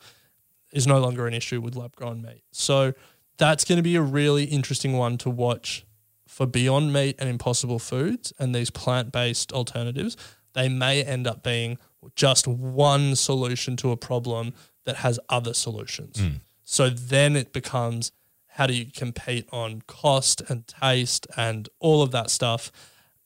is 0.74 0.86
no 0.86 1.00
longer 1.00 1.26
an 1.28 1.34
issue 1.34 1.62
with 1.62 1.78
lab 1.78 1.96
grown 1.96 2.22
meat. 2.22 2.44
So 2.52 2.94
that's 3.38 3.64
going 3.64 3.78
to 3.78 3.84
be 3.84 3.96
a 3.96 4.02
really 4.02 4.44
interesting 4.44 4.98
one 4.98 5.18
to 5.20 5.30
watch 5.30 5.86
for 6.28 6.46
Beyond 6.46 6.92
Meat 6.92 7.16
and 7.20 7.30
Impossible 7.30 7.80
Foods 7.80 8.34
and 8.38 8.54
these 8.54 8.70
plant 8.70 9.12
based 9.14 9.54
alternatives. 9.54 10.18
They 10.54 10.68
may 10.68 11.04
end 11.04 11.28
up 11.28 11.44
being 11.44 11.78
just 12.16 12.48
one 12.48 13.16
solution 13.16 13.78
to 13.78 13.92
a 13.92 13.98
problem 13.98 14.54
that 14.86 14.98
has 14.98 15.20
other 15.30 15.54
solutions. 15.54 16.20
Hmm. 16.20 16.30
So 16.64 16.90
then 16.90 17.36
it 17.36 17.54
becomes 17.54 18.12
how 18.48 18.68
do 18.68 18.74
you 18.74 18.86
compete 18.86 19.48
on 19.52 19.82
cost 19.86 20.42
and 20.50 20.66
taste 20.68 21.28
and 21.36 21.68
all 21.80 22.02
of 22.02 22.12
that 22.12 22.30
stuff. 22.30 22.72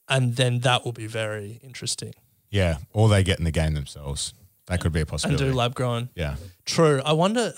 And 0.07 0.35
then 0.35 0.59
that 0.59 0.83
will 0.83 0.91
be 0.91 1.05
very 1.05 1.59
interesting. 1.63 2.13
Yeah. 2.51 2.77
Or 2.93 3.09
they 3.09 3.23
get 3.23 3.37
in 3.39 3.45
the 3.45 3.51
game 3.51 3.73
themselves. 3.73 4.33
That 4.67 4.79
could 4.81 4.91
be 4.91 5.01
a 5.01 5.05
possibility. 5.05 5.43
And 5.43 5.53
do 5.53 5.57
lab 5.57 5.75
grown. 5.75 6.09
yeah. 6.15 6.35
True. 6.65 7.01
I 7.05 7.13
wonder. 7.13 7.53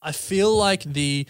I 0.00 0.12
feel 0.12 0.54
like 0.56 0.82
the 0.84 1.26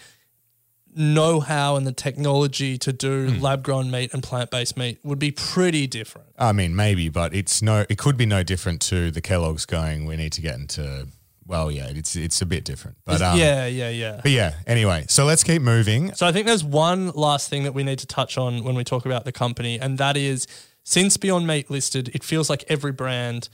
know-how 0.95 1.75
and 1.75 1.87
the 1.87 1.91
technology 1.91 2.77
to 2.77 2.93
do 2.93 3.29
Hmm. 3.31 3.39
lab-grown 3.41 3.89
meat 3.89 4.13
and 4.13 4.21
plant-based 4.21 4.77
meat 4.77 4.99
would 5.03 5.19
be 5.19 5.31
pretty 5.31 5.87
different. 5.87 6.27
I 6.37 6.51
mean, 6.51 6.75
maybe, 6.75 7.09
but 7.09 7.33
it's 7.33 7.61
no. 7.61 7.85
It 7.89 7.97
could 7.97 8.15
be 8.15 8.25
no 8.25 8.43
different 8.43 8.81
to 8.83 9.09
the 9.11 9.21
Kellogg's 9.21 9.65
going. 9.65 10.05
We 10.05 10.15
need 10.15 10.33
to 10.33 10.41
get 10.41 10.55
into. 10.55 11.07
Well, 11.45 11.71
yeah, 11.71 11.87
it's 11.87 12.15
it's 12.15 12.41
a 12.41 12.45
bit 12.45 12.63
different, 12.63 12.97
but 13.05 13.21
um, 13.21 13.37
yeah, 13.37 13.65
yeah, 13.65 13.89
yeah. 13.89 14.19
But 14.23 14.31
yeah. 14.31 14.53
Anyway, 14.65 15.05
so 15.09 15.25
let's 15.25 15.43
keep 15.43 15.61
moving. 15.61 16.13
So 16.13 16.25
I 16.25 16.31
think 16.31 16.45
there's 16.47 16.63
one 16.63 17.09
last 17.11 17.49
thing 17.49 17.63
that 17.63 17.73
we 17.73 17.83
need 17.83 17.99
to 17.99 18.07
touch 18.07 18.37
on 18.37 18.63
when 18.63 18.75
we 18.75 18.83
talk 18.85 19.05
about 19.05 19.25
the 19.25 19.31
company, 19.33 19.77
and 19.79 19.97
that 19.97 20.15
is 20.15 20.47
since 20.83 21.17
Beyond 21.17 21.47
Meat 21.47 21.69
listed, 21.71 22.09
it 22.13 22.23
feels 22.23 22.49
like 22.49 22.63
every 22.67 22.91
brand 22.91 23.49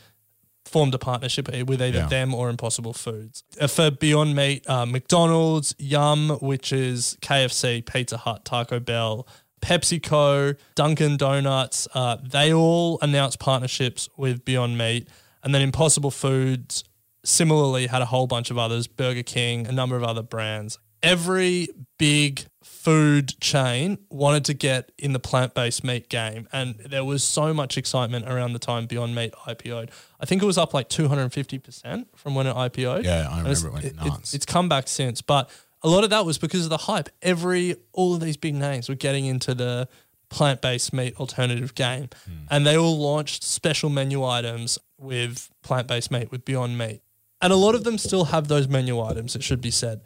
formed 0.65 0.93
a 0.93 0.99
partnership 0.99 1.47
with 1.67 1.81
either 1.81 1.99
Yeah. 1.99 2.07
them 2.07 2.33
or 2.35 2.49
Impossible 2.49 2.93
Foods. 2.93 3.43
Uh, 3.59 3.67
For 3.67 3.89
Beyond 3.89 4.35
Meat, 4.35 4.69
uh, 4.69 4.85
McDonald's, 4.85 5.73
Yum, 5.79 6.29
which 6.41 6.71
is 6.71 7.17
KFC, 7.21 7.81
Pizza 7.81 8.17
Hut, 8.17 8.45
Taco 8.45 8.79
Bell, 8.79 9.25
PepsiCo, 9.61 10.55
Dunkin' 10.75 11.17
Donuts, 11.17 11.87
uh, 11.93 12.17
they 12.23 12.53
all 12.53 12.99
announced 13.01 13.39
partnerships 13.39 14.09
with 14.17 14.45
Beyond 14.45 14.77
Meat. 14.77 15.07
And 15.43 15.55
then 15.55 15.61
Impossible 15.61 16.11
Foods 16.11 16.83
similarly 17.23 17.87
had 17.87 18.01
a 18.01 18.05
whole 18.05 18.27
bunch 18.27 18.51
of 18.51 18.57
others, 18.57 18.87
Burger 18.87 19.23
King, 19.23 19.67
a 19.67 19.71
number 19.71 19.95
of 19.95 20.03
other 20.03 20.21
brands. 20.23 20.77
Every 21.01 21.69
big 21.97 22.45
food 22.63 23.39
chain 23.41 23.97
wanted 24.09 24.45
to 24.45 24.53
get 24.53 24.91
in 24.97 25.11
the 25.13 25.19
plant-based 25.19 25.83
meat 25.83 26.07
game 26.09 26.47
and 26.53 26.75
there 26.75 27.03
was 27.03 27.23
so 27.23 27.53
much 27.53 27.77
excitement 27.77 28.25
around 28.27 28.53
the 28.53 28.59
time 28.59 28.85
Beyond 28.85 29.13
Meat 29.13 29.33
IPO'd. 29.47 29.91
I 30.19 30.25
think 30.25 30.41
it 30.41 30.45
was 30.45 30.57
up 30.57 30.73
like 30.73 30.87
250% 30.89 32.05
from 32.15 32.35
when 32.35 32.47
it 32.47 32.55
IPO'd. 32.55 33.03
Yeah, 33.05 33.27
I 33.29 33.39
remember 33.41 33.67
it 33.67 33.73
went 33.73 33.95
nuts. 33.97 34.33
it's 34.33 34.45
come 34.45 34.69
back 34.69 34.87
since, 34.87 35.21
but 35.21 35.49
a 35.83 35.89
lot 35.89 36.03
of 36.03 36.09
that 36.11 36.25
was 36.25 36.37
because 36.37 36.63
of 36.63 36.69
the 36.69 36.77
hype. 36.77 37.09
Every 37.21 37.75
all 37.91 38.13
of 38.13 38.21
these 38.21 38.37
big 38.37 38.55
names 38.55 38.87
were 38.89 38.95
getting 38.95 39.25
into 39.25 39.53
the 39.53 39.87
plant-based 40.29 40.93
meat 40.93 41.15
alternative 41.19 41.73
game, 41.75 42.09
Hmm. 42.25 42.31
and 42.51 42.65
they 42.67 42.77
all 42.77 42.97
launched 42.97 43.43
special 43.43 43.89
menu 43.89 44.23
items 44.23 44.77
with 44.97 45.49
plant-based 45.63 46.11
meat 46.11 46.31
with 46.31 46.45
Beyond 46.45 46.77
Meat, 46.77 47.01
and 47.41 47.51
a 47.51 47.55
lot 47.55 47.75
of 47.75 47.83
them 47.83 47.97
still 47.97 48.25
have 48.25 48.47
those 48.47 48.67
menu 48.67 49.01
items. 49.01 49.35
It 49.35 49.43
should 49.43 49.59
be 49.61 49.71
said, 49.71 50.01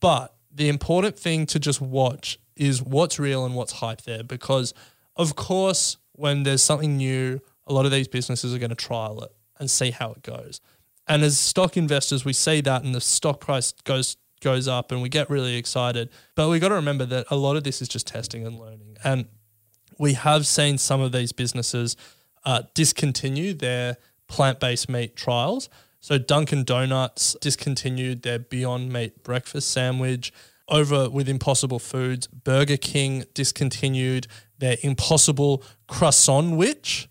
but 0.00 0.34
the 0.52 0.68
important 0.68 1.18
thing 1.18 1.46
to 1.46 1.58
just 1.58 1.80
watch 1.80 2.38
is 2.56 2.82
what's 2.82 3.18
real 3.18 3.44
and 3.44 3.54
what's 3.54 3.74
hype 3.74 4.02
there, 4.02 4.22
because 4.22 4.74
of 5.16 5.36
course, 5.36 5.96
when 6.12 6.42
there's 6.42 6.62
something 6.62 6.96
new, 6.96 7.40
a 7.66 7.72
lot 7.72 7.86
of 7.86 7.92
these 7.92 8.08
businesses 8.08 8.54
are 8.54 8.58
going 8.58 8.70
to 8.70 8.76
trial 8.76 9.22
it 9.22 9.32
and 9.58 9.70
see 9.70 9.90
how 9.90 10.12
it 10.12 10.22
goes. 10.22 10.60
And 11.06 11.22
as 11.22 11.38
stock 11.38 11.76
investors, 11.76 12.24
we 12.24 12.32
see 12.32 12.60
that 12.62 12.84
and 12.84 12.94
the 12.94 13.00
stock 13.00 13.40
price 13.40 13.72
goes 13.84 14.16
goes 14.40 14.66
up 14.66 14.90
and 14.90 15.02
we 15.02 15.08
get 15.08 15.28
really 15.28 15.56
excited. 15.56 16.08
But 16.34 16.48
we 16.48 16.58
got 16.58 16.68
to 16.68 16.74
remember 16.74 17.04
that 17.06 17.26
a 17.30 17.36
lot 17.36 17.56
of 17.56 17.64
this 17.64 17.82
is 17.82 17.88
just 17.88 18.06
testing 18.06 18.46
and 18.46 18.58
learning. 18.58 18.96
And 19.04 19.26
we 19.98 20.14
have 20.14 20.46
seen 20.46 20.78
some 20.78 21.00
of 21.02 21.12
these 21.12 21.32
businesses 21.32 21.96
uh, 22.44 22.62
discontinue 22.72 23.52
their 23.52 23.98
plant-based 24.28 24.88
meat 24.88 25.14
trials. 25.14 25.68
So 26.00 26.18
Dunkin' 26.18 26.64
Donuts 26.64 27.36
discontinued 27.40 28.22
their 28.22 28.38
Beyond 28.38 28.92
Meat 28.92 29.22
breakfast 29.22 29.70
sandwich. 29.70 30.32
Over 30.68 31.10
with 31.10 31.28
Impossible 31.28 31.78
Foods, 31.80 32.26
Burger 32.28 32.76
King 32.76 33.24
discontinued 33.34 34.26
their 34.58 34.76
Impossible 34.82 35.62
Croissan'wich. 35.88 37.08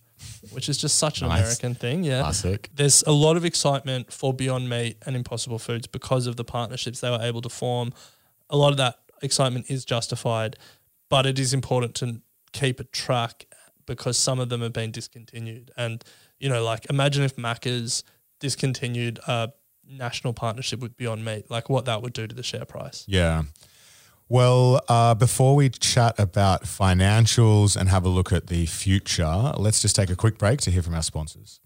which 0.52 0.70
is 0.70 0.78
just 0.78 0.96
such 0.96 1.22
an 1.22 1.28
Nice. 1.28 1.42
American 1.42 1.76
thing. 1.76 2.04
Yeah. 2.04 2.22
Classic. 2.22 2.70
There's 2.74 3.04
a 3.04 3.12
lot 3.12 3.36
of 3.38 3.44
excitement 3.44 4.12
for 4.14 4.34
Beyond 4.34 4.70
Meat 4.70 4.98
and 5.06 5.16
Impossible 5.16 5.60
Foods 5.60 5.86
because 5.86 6.26
of 6.28 6.38
the 6.38 6.46
partnerships 6.46 7.02
they 7.02 7.10
were 7.10 7.22
able 7.22 7.42
to 7.42 7.50
form. 7.50 7.94
A 8.50 8.56
lot 8.58 8.72
of 8.72 8.78
that 8.78 8.96
excitement 9.22 9.66
is 9.70 9.84
justified, 9.86 10.56
but 11.10 11.26
it 11.26 11.38
is 11.38 11.54
important 11.54 11.94
to 11.96 12.22
keep 12.54 12.80
a 12.80 12.86
track 12.86 13.46
because 13.86 14.18
some 14.18 14.40
of 14.40 14.48
them 14.50 14.62
have 14.62 14.74
been 14.74 14.92
discontinued. 14.92 15.72
And, 15.76 16.04
you 16.40 16.48
know, 16.50 16.64
like 16.64 16.90
imagine 16.90 17.24
if 17.24 17.36
Macca's 17.36 18.04
discontinued 18.40 19.20
a 19.28 19.52
national 19.88 20.34
partnership 20.34 20.80
with 20.80 20.96
Beyond 20.98 21.26
Meat, 21.26 21.50
like 21.50 21.70
what 21.70 21.86
that 21.86 22.02
would 22.02 22.14
do 22.14 22.28
to 22.28 22.36
the 22.36 22.44
share 22.44 22.66
price. 22.66 23.04
Yeah. 23.08 23.44
Well, 24.28 24.82
uh, 24.88 25.16
before 25.16 25.56
we 25.56 25.70
chat 25.70 26.20
about 26.20 26.64
financials 26.64 27.76
and 27.76 27.90
have 27.90 28.06
a 28.06 28.10
look 28.10 28.32
at 28.32 28.48
the 28.48 28.68
future, 28.68 29.54
let's 29.58 29.82
just 29.82 29.96
take 29.96 30.12
a 30.12 30.16
quick 30.16 30.38
break 30.38 30.62
to 30.62 30.72
hear 30.72 30.84
from 30.84 30.94
our 30.94 31.02
sponsors. 31.02 31.60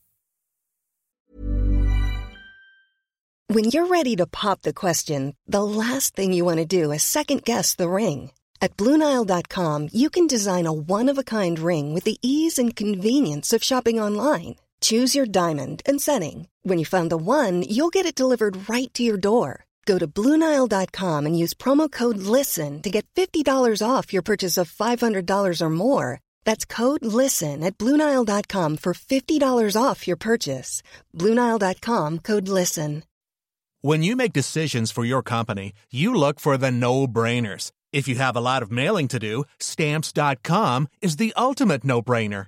When 3.48 3.66
you're 3.66 3.88
ready 3.88 4.16
to 4.16 4.26
pop 4.26 4.62
the 4.62 4.74
question, 4.74 5.36
the 5.46 5.64
last 5.64 6.16
thing 6.16 6.32
you 6.32 6.46
want 6.46 6.60
to 6.60 6.66
do 6.66 6.92
is 6.94 7.04
second 7.04 7.44
guess 7.44 7.76
the 7.76 7.90
ring. 7.90 8.32
At 8.62 8.78
Bluenile.com, 8.78 9.90
you 9.92 10.10
can 10.10 10.26
design 10.26 10.66
a 10.66 10.72
one 10.72 11.10
of 11.10 11.18
a 11.18 11.24
kind 11.24 11.60
ring 11.60 11.94
with 11.94 12.06
the 12.06 12.18
ease 12.22 12.58
and 12.58 12.74
convenience 12.74 13.52
of 13.52 13.62
shopping 13.62 14.00
online. 14.00 14.56
Choose 14.84 15.16
your 15.16 15.26
diamond 15.26 15.82
and 15.86 16.02
setting. 16.02 16.48
When 16.64 16.78
you 16.78 16.86
find 16.86 17.10
the 17.10 17.16
one, 17.16 17.62
you'll 17.62 17.94
get 17.98 18.06
it 18.06 18.16
delivered 18.16 18.70
right 18.70 18.94
to 18.94 19.04
your 19.04 19.18
door. 19.18 19.66
Go 19.86 19.98
to 19.98 20.08
Bluenile.com 20.08 21.26
and 21.26 21.40
use 21.40 21.54
promo 21.54 21.90
code 21.90 22.18
LISTEN 22.18 22.82
to 22.82 22.90
get 22.90 23.06
$50 23.16 23.82
off 23.82 24.12
your 24.12 24.22
purchase 24.22 24.58
of 24.58 24.72
$500 24.72 25.62
or 25.62 25.70
more. 25.70 26.20
That's 26.44 26.66
code 26.66 27.06
LISTEN 27.06 27.64
at 27.64 27.78
Bluenile.com 27.78 28.78
for 28.78 28.94
$50 28.94 29.82
off 29.82 30.08
your 30.08 30.18
purchase. 30.18 30.84
Bluenile.com 31.18 32.20
code 32.20 32.48
LISTEN. 32.48 33.04
When 33.82 34.04
you 34.04 34.16
make 34.16 34.32
decisions 34.32 34.92
for 34.92 35.04
your 35.04 35.22
company, 35.22 35.74
you 35.92 36.14
look 36.16 36.40
for 36.40 36.58
the 36.58 36.72
no 36.72 37.06
brainers. 37.06 37.72
If 37.92 38.08
you 38.08 38.16
have 38.16 38.36
a 38.36 38.42
lot 38.42 38.64
of 38.64 38.72
mailing 38.72 39.10
to 39.10 39.20
do, 39.20 39.44
stamps.com 39.60 40.88
is 41.02 41.18
the 41.18 41.34
ultimate 41.36 41.84
no 41.84 42.02
brainer. 42.02 42.48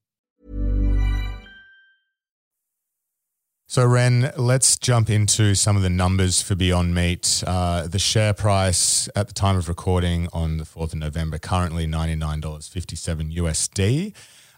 So, 3.71 3.85
Ren, 3.85 4.33
let's 4.35 4.77
jump 4.77 5.09
into 5.09 5.55
some 5.55 5.77
of 5.77 5.81
the 5.81 5.89
numbers 5.89 6.41
for 6.41 6.55
Beyond 6.55 6.93
Meat. 6.93 7.41
Uh, 7.47 7.87
the 7.87 7.99
share 7.99 8.33
price 8.33 9.07
at 9.15 9.29
the 9.29 9.33
time 9.33 9.55
of 9.55 9.69
recording 9.69 10.27
on 10.33 10.57
the 10.57 10.65
4th 10.65 10.91
of 10.91 10.95
November, 10.95 11.37
currently 11.37 11.87
$99.57 11.87 13.33
USD, 13.33 14.13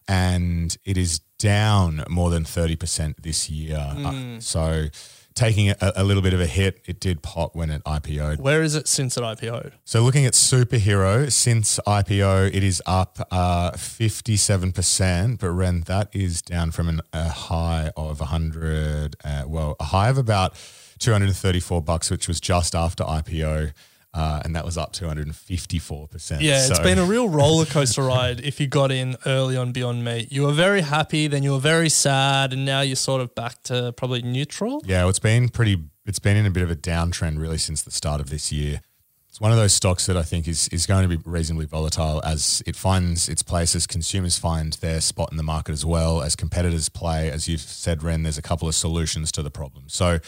and 0.07 0.75
it 0.83 0.97
is 0.97 1.19
down 1.37 2.03
more 2.09 2.31
than 2.31 2.43
30% 2.43 3.21
this 3.21 3.51
year. 3.51 3.77
Uh, 3.77 4.39
so, 4.39 4.87
taking 5.35 5.69
a, 5.69 5.75
a 5.95 6.03
little 6.03 6.21
bit 6.21 6.33
of 6.33 6.41
a 6.41 6.45
hit, 6.45 6.81
it 6.85 6.99
did 6.99 7.21
pop 7.21 7.55
when 7.55 7.69
it 7.69 7.83
IPO'd. 7.83 8.39
Where 8.39 8.61
is 8.61 8.75
it 8.75 8.87
since 8.87 9.17
it 9.17 9.23
IPO'd? 9.23 9.73
So 9.85 10.01
looking 10.01 10.25
at 10.25 10.33
Superhero, 10.33 11.31
since 11.31 11.79
IPO, 11.87 12.53
it 12.53 12.63
is 12.63 12.81
up 12.85 13.27
uh, 13.31 13.71
57%, 13.71 15.39
but 15.39 15.49
Ren, 15.49 15.81
that 15.81 16.09
is 16.13 16.41
down 16.41 16.71
from 16.71 16.89
an, 16.89 17.01
a 17.11 17.29
high 17.29 17.91
of 17.95 18.19
100, 18.19 19.15
uh, 19.23 19.43
well, 19.47 19.75
a 19.79 19.85
high 19.85 20.09
of 20.09 20.17
about 20.17 20.55
234 20.99 21.81
bucks, 21.81 22.09
which 22.09 22.27
was 22.27 22.39
just 22.39 22.75
after 22.75 23.03
IPO, 23.03 23.73
uh, 24.13 24.41
and 24.45 24.55
that 24.55 24.63
was 24.63 24.77
up 24.77 24.93
254%. 24.93 26.41
Yeah, 26.41 26.67
it's 26.67 26.79
been 26.79 26.99
a 26.99 27.03
real 27.05 27.27
roller 27.29 27.65
coaster 27.65 28.03
ride 28.03 28.39
if 28.41 28.59
you 28.59 28.67
got 28.67 28.91
in 28.91 29.17
early 29.25 29.57
on 29.57 29.71
Beyond 29.71 30.03
Meat. 30.03 30.31
You 30.31 30.43
were 30.43 30.53
very 30.53 30.81
happy, 30.81 31.27
then 31.27 31.41
you 31.41 31.53
were 31.53 31.59
very 31.59 31.89
sad, 31.89 32.53
and 32.53 32.63
now 32.63 32.81
you're 32.81 32.95
sort 32.95 33.21
of 33.21 33.33
back 33.33 33.63
to 33.63 33.91
probably 33.93 34.21
neutral. 34.21 34.83
Yeah, 34.85 35.01
well, 35.01 35.09
it's 35.09 35.19
been 35.19 35.49
pretty. 35.49 35.83
It's 36.05 36.19
been 36.19 36.37
in 36.37 36.45
a 36.45 36.51
bit 36.51 36.63
of 36.63 36.69
a 36.69 36.75
downtrend 36.75 37.39
really 37.39 37.57
since 37.57 37.81
the 37.81 37.91
start 37.91 38.19
of 38.19 38.29
this 38.29 38.51
year. 38.51 38.81
It's 39.29 39.41
one 39.41 39.51
of 39.51 39.57
those 39.57 39.73
stocks 39.73 40.05
that 40.05 40.15
I 40.15 40.21
think 40.21 40.47
is 40.47 40.67
is 40.67 40.85
going 40.85 41.09
to 41.09 41.17
be 41.17 41.19
reasonably 41.25 41.65
volatile 41.65 42.21
as 42.23 42.61
it 42.67 42.75
finds 42.75 43.27
its 43.27 43.41
place, 43.41 43.75
as 43.75 43.87
consumers 43.87 44.37
find 44.37 44.73
their 44.73 45.01
spot 45.01 45.31
in 45.31 45.37
the 45.37 45.43
market 45.43 45.71
as 45.71 45.83
well, 45.83 46.21
as 46.21 46.35
competitors 46.35 46.87
play. 46.87 47.31
As 47.31 47.47
you've 47.47 47.61
said, 47.61 48.03
Ren, 48.03 48.21
there's 48.21 48.37
a 48.37 48.43
couple 48.43 48.67
of 48.67 48.75
solutions 48.75 49.31
to 49.31 49.41
the 49.41 49.49
problem. 49.49 49.85
So 49.87 50.19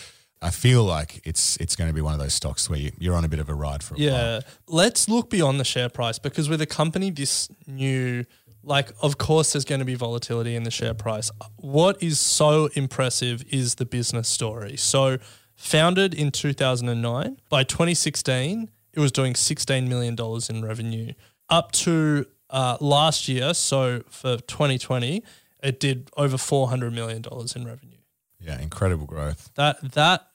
I 0.45 0.51
feel 0.51 0.84
like 0.84 1.21
it's 1.23 1.58
it's 1.58 1.75
going 1.75 1.89
to 1.89 1.93
be 1.93 2.01
one 2.01 2.13
of 2.13 2.19
those 2.19 2.36
stocks 2.36 2.69
where 2.69 2.77
you, 2.77 2.91
you're 2.99 3.15
on 3.15 3.25
a 3.25 3.27
bit 3.27 3.39
of 3.39 3.49
a 3.49 3.55
ride 3.55 3.81
for 3.81 3.95
a 3.95 3.97
while. 3.97 4.08
Yeah. 4.08 4.39
Let's 4.67 5.10
look 5.10 5.31
beyond 5.31 5.60
the 5.60 5.63
share 5.63 5.89
price 5.89 6.19
because 6.19 6.47
with 6.47 6.62
a 6.62 6.67
company 6.67 7.10
this 7.10 7.49
new, 7.65 8.25
like, 8.62 8.91
of 9.01 9.17
course, 9.17 9.53
there's 9.53 9.65
going 9.65 9.79
to 9.79 9.86
be 9.86 9.95
volatility 9.95 10.55
in 10.55 10.62
the 10.62 10.69
share 10.69 10.93
price. 10.93 11.31
What 11.58 12.01
is 12.03 12.19
so 12.19 12.69
impressive 12.75 13.43
is 13.49 13.75
the 13.75 13.86
business 13.86 14.29
story. 14.29 14.77
So, 14.77 15.17
founded 15.55 16.13
in 16.13 16.29
2009, 16.29 17.38
by 17.49 17.63
2016, 17.63 18.69
it 18.93 18.99
was 18.99 19.12
doing 19.12 19.34
$16 19.34 19.88
million 19.88 20.15
in 20.47 20.63
revenue. 20.63 21.13
Up 21.49 21.71
to 21.71 22.27
uh, 22.51 22.77
last 22.79 23.27
year, 23.27 23.55
so 23.55 24.03
for 24.10 24.38
2020, 24.38 25.23
it 25.63 25.79
did 25.79 26.12
over 26.15 26.38
$400 26.38 26.93
million 26.93 27.23
in 27.55 27.65
revenue. 27.65 27.97
Yeah, 28.39 28.62
incredible 28.62 29.08
growth. 29.08 29.49
That 29.55 29.93
that 29.93 30.27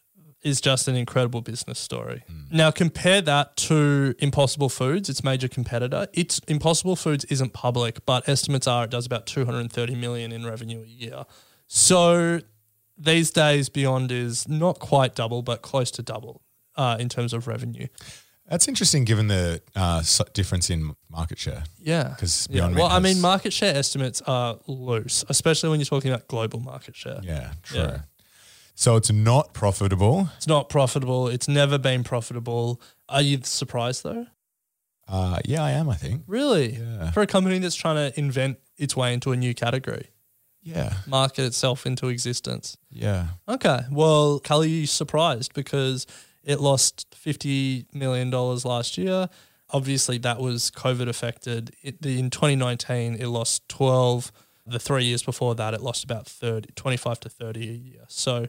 is 0.43 0.61
just 0.61 0.89
an 0.89 0.97
incredible 0.97 1.41
business 1.43 1.79
story. 1.79 2.23
Now 2.51 2.71
compare 2.71 3.21
that 3.23 3.57
to 3.69 4.15
Impossible 4.19 4.69
Foods, 4.69 5.09
its 5.09 5.23
major 5.23 5.49
competitor. 5.49 6.07
It's 6.15 6.41
Impossible 6.49 6.97
Foods 6.97 7.25
isn't 7.27 7.53
public, 7.53 8.05
but 8.07 8.29
estimates 8.29 8.67
are 8.67 8.85
it 8.85 8.91
does 8.91 9.07
about 9.07 9.27
230 9.27 9.95
million 9.97 10.33
in 10.33 10.47
revenue 10.47 10.83
a 10.83 10.87
year. 10.87 11.25
So 11.67 12.41
these 12.97 13.31
days 13.31 13.69
Beyond 13.69 14.11
is 14.13 14.49
not 14.49 14.79
quite 14.79 15.15
double, 15.15 15.43
but 15.43 15.63
close 15.63 15.91
to 15.93 16.03
double 16.03 16.43
uh, 16.77 16.97
in 16.99 17.09
terms 17.09 17.33
of 17.33 17.47
revenue. 17.47 17.87
That's 18.49 18.67
interesting 18.67 19.05
given 19.05 19.29
the 19.29 19.63
uh, 19.77 20.03
difference 20.33 20.71
in 20.71 20.97
market 21.09 21.39
share. 21.39 21.63
Yeah, 21.79 22.17
'Cause 22.19 22.49
yeah. 22.51 22.67
Well, 22.69 22.87
I 22.87 22.99
mean, 22.99 23.21
market 23.21 23.53
share 23.53 23.77
estimates 23.77 24.21
are 24.27 24.59
loose, 24.67 25.25
especially 25.29 25.69
when 25.71 25.79
you're 25.79 25.87
talking 25.87 26.11
about 26.11 26.27
global 26.27 26.59
market 26.59 26.97
share. 26.97 27.21
Yeah, 27.23 27.53
true. 27.63 27.79
Yeah. 27.79 27.99
So 28.75 28.97
it's 28.97 29.13
not 29.13 29.53
profitable. 29.53 30.31
It's 30.37 30.47
not 30.47 30.69
profitable. 30.69 31.29
It's 31.29 31.49
never 31.49 31.77
been 31.79 32.03
profitable. 32.05 32.81
Are 33.09 33.23
you 33.23 33.41
surprised 33.43 34.03
though? 34.05 34.27
Uh, 35.09 35.39
yeah, 35.45 35.63
I 35.63 35.73
am. 35.73 35.89
I 35.89 35.97
think. 35.97 36.23
Really? 36.27 36.75
Yeah. 36.77 37.11
For 37.11 37.21
a 37.23 37.27
company 37.27 37.59
that's 37.59 37.75
trying 37.75 37.97
to 37.97 38.19
invent 38.19 38.59
its 38.77 38.97
way 38.97 39.13
into 39.13 39.33
a 39.33 39.37
new 39.37 39.55
category, 39.55 40.11
Yeah, 40.63 40.95
market 41.07 41.45
itself 41.45 41.85
into 41.85 42.09
existence. 42.09 42.77
yeah. 42.91 43.27
Okay. 43.49 43.81
Well, 43.91 44.39
Cully, 44.39 44.69
you 44.71 44.87
surprised 44.87 45.53
because 45.53 46.07
it 46.45 46.61
lost 46.61 47.11
$50 47.11 47.93
million 47.93 48.31
last 48.31 48.97
year. 48.97 49.29
Obviously, 49.73 50.17
that 50.19 50.41
was 50.41 50.71
COVID 50.71 51.09
affected. 51.09 51.75
It, 51.83 52.01
the, 52.03 52.19
in 52.19 52.31
2019, 52.31 53.17
it 53.17 53.27
lost 53.27 53.69
12. 53.69 54.33
The 54.71 54.79
three 54.79 55.05
years 55.05 55.23
before 55.23 55.55
that, 55.57 55.75
it 55.75 55.81
lost 55.81 56.05
about 56.05 56.27
30, 56.27 56.71
25 56.75 57.21
to 57.21 57.29
30 57.29 57.69
a 57.69 57.73
year. 57.73 58.05
So 58.09 58.47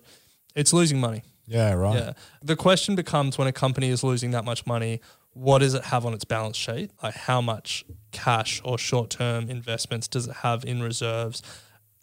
it's 0.56 0.72
losing 0.74 1.00
money. 1.00 1.24
Yeah, 1.48 1.74
right. 1.74 1.96
Yeah. 1.96 2.14
The 2.42 2.56
question 2.56 2.96
becomes 2.96 3.38
when 3.38 3.48
a 3.48 3.52
company 3.52 3.90
is 3.90 4.04
losing 4.04 4.32
that 4.32 4.46
much 4.46 4.66
money, 4.66 5.02
what 5.34 5.60
does 5.60 5.74
it 5.74 5.86
have 5.86 6.06
on 6.06 6.14
its 6.14 6.24
balance 6.26 6.58
sheet? 6.58 6.92
Like 7.02 7.16
how 7.16 7.42
much 7.42 7.86
cash 8.12 8.62
or 8.64 8.78
short 8.78 9.10
term 9.10 9.50
investments 9.50 10.08
does 10.08 10.28
it 10.28 10.38
have 10.38 10.64
in 10.66 10.84
reserves? 10.84 11.42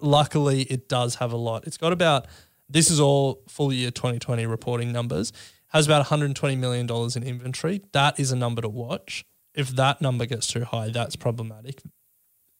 Luckily, 0.00 0.62
it 0.62 0.88
does 0.88 1.16
have 1.16 1.32
a 1.32 1.36
lot. 1.36 1.66
It's 1.66 1.76
got 1.76 1.92
about, 1.92 2.26
this 2.68 2.90
is 2.90 3.00
all 3.00 3.42
full 3.48 3.72
year 3.72 3.90
2020 3.90 4.46
reporting 4.46 4.92
numbers, 4.92 5.32
has 5.68 5.86
about 5.86 6.06
$120 6.06 6.58
million 6.58 6.88
in 7.16 7.22
inventory. 7.22 7.82
That 7.92 8.18
is 8.18 8.32
a 8.32 8.36
number 8.36 8.62
to 8.62 8.68
watch. 8.68 9.24
If 9.54 9.70
that 9.70 10.00
number 10.00 10.24
gets 10.24 10.46
too 10.46 10.64
high, 10.64 10.88
that's 10.90 11.16
problematic. 11.16 11.82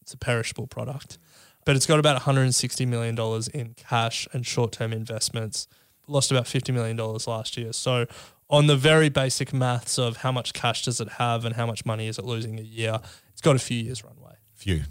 It's 0.01 0.13
a 0.13 0.17
perishable 0.17 0.67
product. 0.67 1.17
But 1.65 1.75
it's 1.75 1.85
got 1.85 1.99
about 1.99 2.21
$160 2.21 2.87
million 2.87 3.17
in 3.53 3.73
cash 3.75 4.27
and 4.33 4.45
short 4.45 4.71
term 4.71 4.93
investments. 4.93 5.67
Lost 6.07 6.31
about 6.31 6.45
$50 6.45 6.73
million 6.73 6.97
last 6.97 7.57
year. 7.57 7.71
So, 7.73 8.07
on 8.49 8.65
the 8.65 8.75
very 8.75 9.09
basic 9.09 9.53
maths 9.53 9.99
of 9.99 10.17
how 10.17 10.31
much 10.31 10.53
cash 10.53 10.83
does 10.83 10.99
it 10.99 11.07
have 11.13 11.45
and 11.45 11.55
how 11.55 11.67
much 11.67 11.85
money 11.85 12.07
is 12.07 12.17
it 12.17 12.25
losing 12.25 12.59
a 12.59 12.63
year, 12.63 12.99
it's 13.31 13.41
got 13.41 13.55
a 13.55 13.59
few 13.59 13.77
years 13.77 14.03
runway. 14.03 14.33
Few. 14.55 14.81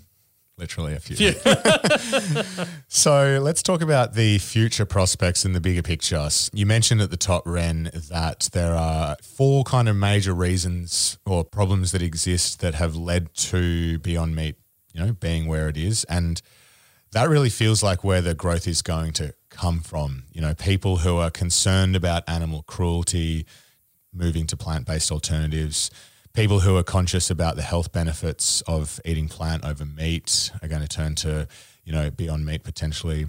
literally 0.56 0.94
a 0.94 1.00
few. 1.00 1.32
so 2.88 3.40
let's 3.42 3.62
talk 3.62 3.80
about 3.80 4.14
the 4.14 4.38
future 4.38 4.84
prospects 4.84 5.44
and 5.44 5.54
the 5.54 5.60
bigger 5.60 5.82
picture. 5.82 6.28
You 6.52 6.66
mentioned 6.66 7.00
at 7.00 7.10
the 7.10 7.16
top, 7.16 7.42
Ren, 7.46 7.90
that 8.10 8.48
there 8.52 8.74
are 8.74 9.16
four 9.22 9.64
kind 9.64 9.88
of 9.88 9.96
major 9.96 10.34
reasons 10.34 11.18
or 11.26 11.44
problems 11.44 11.92
that 11.92 12.02
exist 12.02 12.60
that 12.60 12.74
have 12.74 12.96
led 12.96 13.34
to 13.34 13.98
Beyond 13.98 14.34
Meat, 14.34 14.56
you 14.92 15.04
know, 15.04 15.12
being 15.12 15.46
where 15.46 15.68
it 15.68 15.76
is. 15.76 16.04
And 16.04 16.40
that 17.12 17.28
really 17.28 17.50
feels 17.50 17.82
like 17.82 18.04
where 18.04 18.20
the 18.20 18.34
growth 18.34 18.66
is 18.66 18.82
going 18.82 19.12
to 19.14 19.34
come 19.50 19.80
from. 19.80 20.24
You 20.32 20.40
know, 20.40 20.54
people 20.54 20.98
who 20.98 21.16
are 21.16 21.30
concerned 21.30 21.96
about 21.96 22.22
animal 22.28 22.62
cruelty, 22.62 23.46
moving 24.12 24.46
to 24.46 24.56
plant 24.56 24.86
based 24.86 25.10
alternatives. 25.10 25.90
People 26.34 26.60
who 26.60 26.76
are 26.76 26.82
conscious 26.82 27.30
about 27.30 27.56
the 27.56 27.62
health 27.62 27.92
benefits 27.92 28.60
of 28.62 29.00
eating 29.04 29.28
plant 29.28 29.64
over 29.64 29.84
meat 29.84 30.50
are 30.62 30.68
going 30.68 30.82
to 30.82 30.88
turn 30.88 31.14
to, 31.16 31.48
you 31.84 31.92
know, 31.92 32.10
beyond 32.10 32.44
meat 32.44 32.62
potentially. 32.62 33.26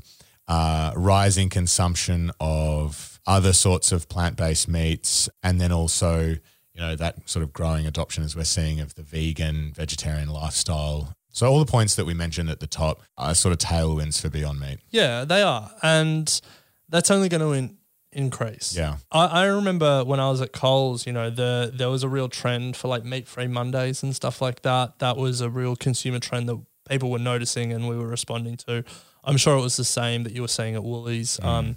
Uh, 0.47 0.91
rising 0.95 1.47
consumption 1.49 2.31
of 2.39 3.19
other 3.27 3.53
sorts 3.53 3.91
of 3.91 4.09
plant 4.09 4.35
based 4.35 4.67
meats, 4.67 5.29
and 5.43 5.61
then 5.61 5.71
also, 5.71 6.29
you 6.73 6.81
know, 6.81 6.95
that 6.95 7.29
sort 7.29 7.43
of 7.43 7.53
growing 7.53 7.85
adoption 7.85 8.23
as 8.23 8.35
we're 8.35 8.43
seeing 8.43 8.79
of 8.79 8.95
the 8.95 9.03
vegan, 9.03 9.71
vegetarian 9.73 10.29
lifestyle. 10.29 11.13
So 11.31 11.47
all 11.47 11.59
the 11.59 11.71
points 11.71 11.95
that 11.95 12.05
we 12.05 12.13
mentioned 12.13 12.49
at 12.49 12.59
the 12.59 12.67
top 12.67 13.01
are 13.17 13.35
sort 13.35 13.51
of 13.53 13.59
tailwinds 13.59 14.21
for 14.21 14.29
Beyond 14.29 14.59
Meat. 14.59 14.79
Yeah, 14.89 15.25
they 15.25 15.41
are. 15.41 15.71
And 15.83 16.41
that's 16.89 17.11
only 17.11 17.29
going 17.29 17.41
to 17.41 17.51
in- 17.51 17.77
increase. 18.11 18.75
Yeah. 18.75 18.97
I, 19.11 19.25
I 19.25 19.45
remember 19.45 20.03
when 20.03 20.19
I 20.19 20.29
was 20.29 20.41
at 20.41 20.51
Coles, 20.51 21.05
you 21.05 21.13
know, 21.13 21.29
the 21.29 21.71
there 21.73 21.89
was 21.89 22.03
a 22.03 22.09
real 22.09 22.29
trend 22.29 22.75
for 22.75 22.87
like 22.87 23.05
meat 23.05 23.27
free 23.27 23.47
Mondays 23.47 24.01
and 24.03 24.15
stuff 24.15 24.41
like 24.41 24.63
that. 24.63 24.99
That 24.99 25.17
was 25.17 25.41
a 25.41 25.49
real 25.49 25.75
consumer 25.75 26.19
trend 26.19 26.49
that 26.49 26.59
people 26.89 27.11
were 27.11 27.19
noticing 27.19 27.71
and 27.71 27.87
we 27.87 27.95
were 27.95 28.07
responding 28.07 28.57
to. 28.57 28.83
I'm 29.23 29.37
sure 29.37 29.57
it 29.57 29.61
was 29.61 29.77
the 29.77 29.83
same 29.83 30.23
that 30.23 30.33
you 30.33 30.41
were 30.41 30.47
saying 30.47 30.75
at 30.75 30.83
Woolies. 30.83 31.39
Um, 31.43 31.75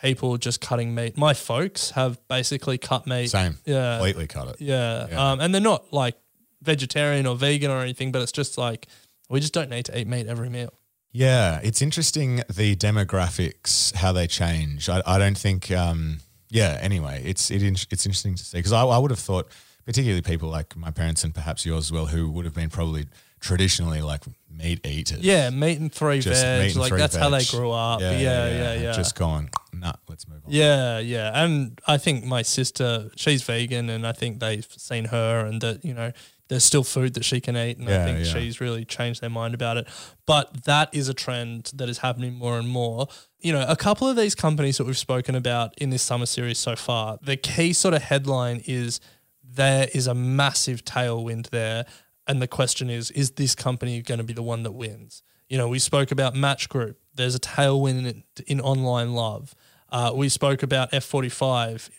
people 0.00 0.36
just 0.36 0.60
cutting 0.60 0.94
meat. 0.94 1.16
My 1.16 1.34
folks 1.34 1.90
have 1.92 2.18
basically 2.28 2.76
cut 2.78 3.06
meat. 3.06 3.28
Same. 3.28 3.56
Yeah. 3.64 3.96
Completely 3.96 4.26
cut 4.26 4.48
it. 4.48 4.56
Yeah. 4.60 5.06
Yeah. 5.08 5.32
Um, 5.32 5.40
and 5.40 5.54
they're 5.54 5.60
not 5.62 5.92
like 5.92 6.16
vegetarian 6.62 7.26
or 7.26 7.36
vegan 7.36 7.70
or 7.70 7.80
anything, 7.80 8.12
but 8.12 8.22
it's 8.22 8.32
just 8.32 8.58
like 8.58 8.86
we 9.28 9.40
just 9.40 9.52
don't 9.52 9.70
need 9.70 9.84
to 9.86 9.98
eat 9.98 10.06
meat 10.06 10.26
every 10.26 10.48
meal. 10.48 10.72
Yeah, 11.12 11.60
it's 11.62 11.82
interesting 11.82 12.42
the 12.48 12.76
demographics 12.76 13.94
how 13.94 14.12
they 14.12 14.26
change. 14.26 14.88
I, 14.88 15.02
I 15.06 15.18
don't 15.18 15.36
think. 15.38 15.70
Um, 15.70 16.18
yeah. 16.48 16.78
Anyway, 16.80 17.22
it's 17.24 17.50
it, 17.50 17.62
in- 17.62 17.76
it's 17.90 18.06
interesting 18.06 18.34
to 18.36 18.44
see 18.44 18.58
because 18.58 18.72
I, 18.72 18.82
I 18.84 18.98
would 18.98 19.10
have 19.10 19.20
thought, 19.20 19.48
particularly 19.86 20.22
people 20.22 20.48
like 20.48 20.76
my 20.76 20.90
parents 20.90 21.24
and 21.24 21.34
perhaps 21.34 21.64
yours 21.66 21.86
as 21.86 21.92
well, 21.92 22.06
who 22.06 22.30
would 22.30 22.44
have 22.44 22.54
been 22.54 22.70
probably 22.70 23.06
traditionally 23.40 24.02
like 24.02 24.22
meat 24.50 24.86
eaters. 24.86 25.20
Yeah, 25.20 25.50
meat 25.50 25.80
and 25.80 25.92
three 25.92 26.20
Just 26.20 26.42
veg. 26.42 26.70
and 26.70 26.76
like 26.76 26.90
three 26.90 26.98
that's 26.98 27.16
how 27.16 27.30
they 27.30 27.44
grew 27.44 27.70
up. 27.70 28.00
Yeah, 28.00 28.18
yeah, 28.18 28.74
yeah. 28.74 28.92
Just 28.92 29.16
going, 29.16 29.50
nah, 29.72 29.92
let's 30.08 30.28
move 30.28 30.42
on. 30.44 30.52
Yeah, 30.52 30.98
yeah. 30.98 31.42
And 31.42 31.80
I 31.86 31.96
think 31.98 32.24
my 32.24 32.42
sister, 32.42 33.10
she's 33.16 33.42
vegan 33.42 33.88
and 33.88 34.06
I 34.06 34.12
think 34.12 34.40
they've 34.40 34.66
seen 34.76 35.06
her 35.06 35.46
and 35.46 35.60
that, 35.62 35.84
you 35.84 35.94
know, 35.94 36.12
there's 36.50 36.64
still 36.64 36.82
food 36.82 37.14
that 37.14 37.24
she 37.24 37.40
can 37.40 37.56
eat. 37.56 37.78
And 37.78 37.88
I 37.88 38.04
think 38.04 38.18
yeah. 38.18 38.24
she's 38.24 38.60
really 38.60 38.84
changed 38.84 39.20
their 39.20 39.30
mind 39.30 39.54
about 39.54 39.76
it. 39.76 39.86
But 40.26 40.64
that 40.64 40.92
is 40.92 41.08
a 41.08 41.14
trend 41.14 41.70
that 41.74 41.88
is 41.88 41.98
happening 41.98 42.34
more 42.34 42.58
and 42.58 42.68
more. 42.68 43.06
You 43.38 43.52
know, 43.52 43.64
a 43.68 43.76
couple 43.76 44.08
of 44.08 44.16
these 44.16 44.34
companies 44.34 44.76
that 44.78 44.84
we've 44.84 44.98
spoken 44.98 45.36
about 45.36 45.78
in 45.78 45.90
this 45.90 46.02
summer 46.02 46.26
series 46.26 46.58
so 46.58 46.74
far, 46.74 47.18
the 47.22 47.36
key 47.36 47.72
sort 47.72 47.94
of 47.94 48.02
headline 48.02 48.62
is 48.66 49.00
there 49.44 49.88
is 49.94 50.08
a 50.08 50.14
massive 50.14 50.84
tailwind 50.84 51.50
there. 51.50 51.86
And 52.26 52.42
the 52.42 52.48
question 52.48 52.90
is, 52.90 53.12
is 53.12 53.30
this 53.32 53.54
company 53.54 54.02
going 54.02 54.18
to 54.18 54.24
be 54.24 54.32
the 54.32 54.42
one 54.42 54.64
that 54.64 54.72
wins? 54.72 55.22
You 55.48 55.56
know, 55.56 55.68
we 55.68 55.78
spoke 55.78 56.10
about 56.10 56.34
Match 56.34 56.68
Group. 56.68 56.98
There's 57.14 57.36
a 57.36 57.40
tailwind 57.40 58.06
in, 58.08 58.24
in 58.48 58.60
online 58.60 59.14
love. 59.14 59.54
Uh, 59.88 60.12
we 60.16 60.28
spoke 60.28 60.64
about 60.64 60.90
F45. 60.90 61.90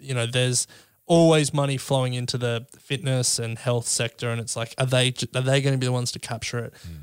You 0.00 0.14
know, 0.14 0.26
there's 0.26 0.68
always 1.08 1.52
money 1.52 1.76
flowing 1.76 2.14
into 2.14 2.38
the 2.38 2.66
fitness 2.78 3.38
and 3.38 3.58
health 3.58 3.88
sector, 3.88 4.30
and 4.30 4.40
it's 4.40 4.56
like, 4.56 4.74
are 4.78 4.86
they 4.86 5.12
are 5.34 5.40
they 5.40 5.60
going 5.60 5.74
to 5.74 5.78
be 5.78 5.86
the 5.86 5.92
ones 5.92 6.12
to 6.12 6.18
capture 6.18 6.58
it? 6.58 6.74
Hmm. 6.82 6.94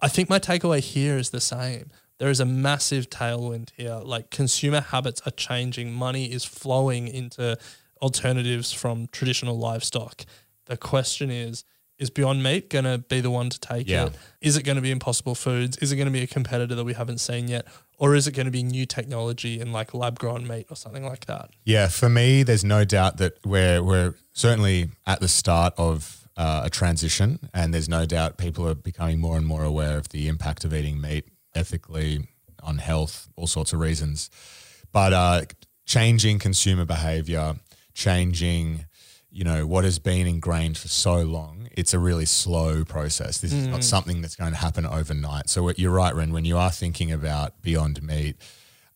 I 0.00 0.08
think 0.08 0.28
my 0.28 0.38
takeaway 0.38 0.80
here 0.80 1.16
is 1.16 1.30
the 1.30 1.40
same. 1.40 1.90
There 2.18 2.30
is 2.30 2.40
a 2.40 2.44
massive 2.44 3.10
tailwind 3.10 3.70
here. 3.76 3.96
Like 3.96 4.30
consumer 4.30 4.80
habits 4.80 5.20
are 5.26 5.32
changing. 5.32 5.92
Money 5.92 6.26
is 6.32 6.44
flowing 6.44 7.08
into 7.08 7.58
alternatives 8.00 8.72
from 8.72 9.08
traditional 9.08 9.58
livestock. 9.58 10.24
The 10.66 10.76
question 10.76 11.30
is, 11.30 11.64
is 11.98 12.10
Beyond 12.10 12.42
Meat 12.42 12.68
going 12.70 12.84
to 12.84 12.98
be 12.98 13.20
the 13.20 13.30
one 13.30 13.48
to 13.50 13.58
take 13.58 13.88
Yeah. 13.88 14.06
it? 14.06 14.12
Is 14.40 14.56
it 14.56 14.62
going 14.64 14.76
to 14.76 14.82
be 14.82 14.90
Impossible 14.90 15.34
Foods? 15.34 15.76
Is 15.78 15.92
it 15.92 15.96
going 15.96 16.06
to 16.06 16.12
be 16.12 16.22
a 16.22 16.26
competitor 16.26 16.74
that 16.74 16.84
we 16.84 16.92
haven't 16.94 17.18
seen 17.18 17.48
yet? 17.48 17.66
Or 17.98 18.14
is 18.14 18.26
it 18.26 18.32
going 18.32 18.44
to 18.46 18.50
be 18.52 18.62
new 18.62 18.84
technology 18.84 19.58
in 19.60 19.72
like 19.72 19.94
lab 19.94 20.18
grown 20.18 20.46
meat 20.46 20.66
or 20.68 20.76
something 20.76 21.04
like 21.04 21.24
that? 21.26 21.50
Yeah, 21.64 21.88
for 21.88 22.08
me, 22.10 22.42
there's 22.42 22.64
no 22.64 22.84
doubt 22.84 23.16
that 23.16 23.38
we're 23.44 23.82
we're 23.82 24.14
certainly 24.34 24.90
at 25.06 25.20
the 25.20 25.28
start 25.28 25.72
of 25.78 26.28
uh, 26.36 26.62
a 26.64 26.70
transition, 26.70 27.48
and 27.54 27.72
there's 27.72 27.88
no 27.88 28.04
doubt 28.04 28.36
people 28.36 28.68
are 28.68 28.74
becoming 28.74 29.18
more 29.18 29.38
and 29.38 29.46
more 29.46 29.64
aware 29.64 29.96
of 29.96 30.10
the 30.10 30.28
impact 30.28 30.64
of 30.66 30.74
eating 30.74 31.00
meat 31.00 31.24
ethically 31.54 32.28
on 32.62 32.76
health, 32.76 33.28
all 33.36 33.46
sorts 33.46 33.72
of 33.72 33.80
reasons. 33.80 34.28
But 34.92 35.14
uh, 35.14 35.42
changing 35.86 36.38
consumer 36.38 36.84
behavior, 36.84 37.54
changing, 37.94 38.84
you 39.30 39.42
know, 39.44 39.66
what 39.66 39.84
has 39.84 39.98
been 39.98 40.26
ingrained 40.26 40.76
for 40.76 40.88
so 40.88 41.22
long, 41.22 41.55
it's 41.76 41.92
a 41.94 41.98
really 41.98 42.24
slow 42.24 42.84
process. 42.84 43.38
This 43.38 43.52
is 43.52 43.66
not 43.68 43.84
something 43.84 44.22
that's 44.22 44.34
going 44.36 44.52
to 44.52 44.58
happen 44.58 44.86
overnight. 44.86 45.48
So 45.50 45.62
what- 45.62 45.78
you're 45.78 45.92
right, 45.92 46.14
Ren. 46.14 46.32
When 46.32 46.44
you 46.44 46.56
are 46.56 46.70
thinking 46.70 47.12
about 47.12 47.60
Beyond 47.62 48.02
Meat, 48.02 48.36